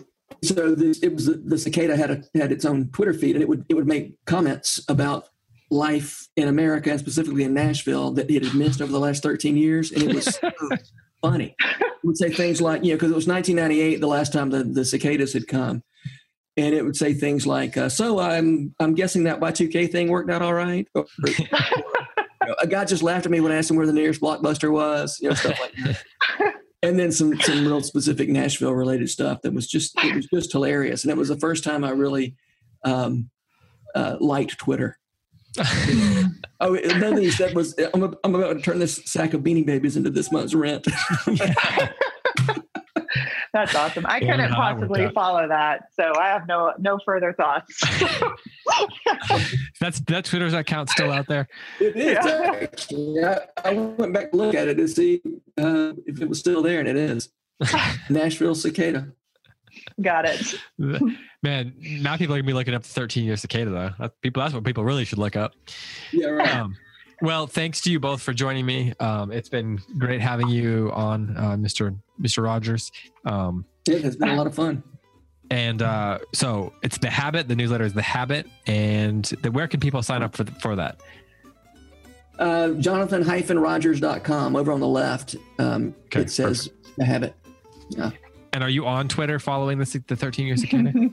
[0.43, 3.47] so this, it was the, cicada had a, had its own Twitter feed, and it
[3.49, 5.29] would it would make comments about
[5.71, 9.57] life in America and specifically in Nashville that it had missed over the last 13
[9.57, 10.51] years, and it was so
[11.21, 11.55] funny.
[11.59, 14.63] It would say things like, you know, because it was 1998 the last time the,
[14.63, 15.83] the cicadas had come,
[16.57, 20.29] and it would say things like, uh, "So I'm I'm guessing that Y2K thing worked
[20.29, 23.57] out all right." Or, or, you know, a guy just laughed at me when I
[23.57, 26.55] asked him where the nearest blockbuster was, you know, stuff like that
[26.85, 30.51] and then some some real specific Nashville related stuff that was just it was just
[30.51, 32.35] hilarious, and it was the first time I really
[32.83, 33.29] um,
[33.95, 34.99] uh, liked Twitter.
[36.59, 39.65] oh, another thing he said was, "I'm, I'm about to turn this sack of Beanie
[39.65, 40.87] Babies into this month's rent."
[43.55, 44.05] That's awesome.
[44.05, 47.81] I couldn't how that worked possibly follow that, so I have no no further thoughts.
[49.79, 51.47] That's that Twitter's account still out there.
[51.79, 52.17] it is.
[52.21, 52.51] Yeah.
[52.63, 53.23] actually.
[53.23, 55.21] I, I went back to look at it to see
[55.57, 57.29] uh, if it was still there, and it is.
[58.09, 59.13] Nashville cicada.
[60.01, 60.55] Got it.
[61.41, 63.91] Man, now people are gonna be looking up the 13 year cicada though.
[63.99, 65.53] That, people, that's what people really should look up.
[66.11, 66.55] Yeah, right.
[66.57, 66.75] Um,
[67.21, 68.93] well, thanks to you both for joining me.
[68.99, 71.97] Um, it's been great having you on, uh, Mr.
[72.21, 72.43] Mr.
[72.43, 72.91] Rogers.
[73.25, 74.83] Um, It has been a lot of fun.
[75.51, 77.47] and uh, so it's the Habit.
[77.47, 80.99] The newsletter is the Habit, and the, where can people sign up for for that?
[82.39, 85.35] Uh, Jonathan-Rogers.com over on the left.
[85.59, 87.33] Um, Okay, it says the habit.
[87.89, 88.11] Yeah.
[88.53, 91.09] And are you on Twitter following the the 13 years of cicada?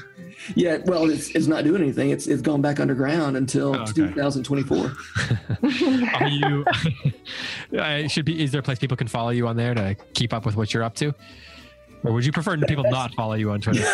[0.54, 2.10] Yeah, well, it's it's not doing anything.
[2.10, 3.92] It's it's gone back underground until Oh, okay.
[3.92, 4.92] 2024.
[6.14, 6.64] are you?
[7.78, 8.42] I should be.
[8.42, 10.72] Is there a place people can follow you on there to keep up with what
[10.72, 11.14] you're up to?
[12.02, 13.84] Or would you prefer people not follow you on Twitter?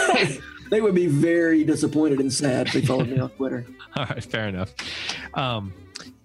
[0.70, 3.66] they would be very disappointed and sad if they followed me on Twitter.
[3.96, 4.72] All right, fair enough.
[5.34, 5.72] Um,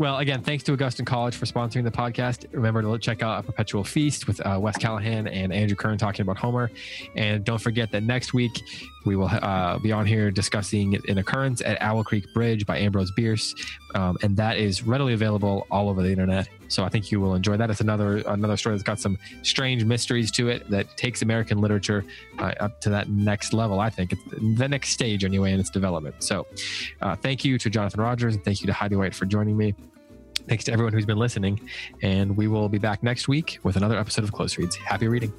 [0.02, 2.48] well, again, thanks to Augustine College for sponsoring the podcast.
[2.54, 6.24] Remember to check out A Perpetual Feast with uh, Wes Callihan and Andrew Kern talking
[6.24, 6.72] about Homer.
[7.16, 8.64] And don't forget that next week
[9.06, 13.12] we will uh, be on here discussing an occurrence at Owl Creek Bridge by Ambrose
[13.12, 13.54] Bierce.
[13.94, 16.50] Um, and that is readily available all over the internet.
[16.68, 17.70] So I think you will enjoy that.
[17.70, 22.06] It's another another story that's got some strange mysteries to it that takes American literature
[22.40, 23.80] uh, up to that next level.
[23.80, 24.22] I think it's
[24.58, 26.24] the next stage anyway in its development.
[26.24, 26.48] So
[27.02, 29.76] uh, thank you to Jonathan Rogers and thank you to Heidi White for joining me.
[30.48, 31.62] Thanks to everyone who's been listening.
[32.02, 34.76] And we will be back next week with another episode of Close Reads.
[34.76, 35.32] Happy reading.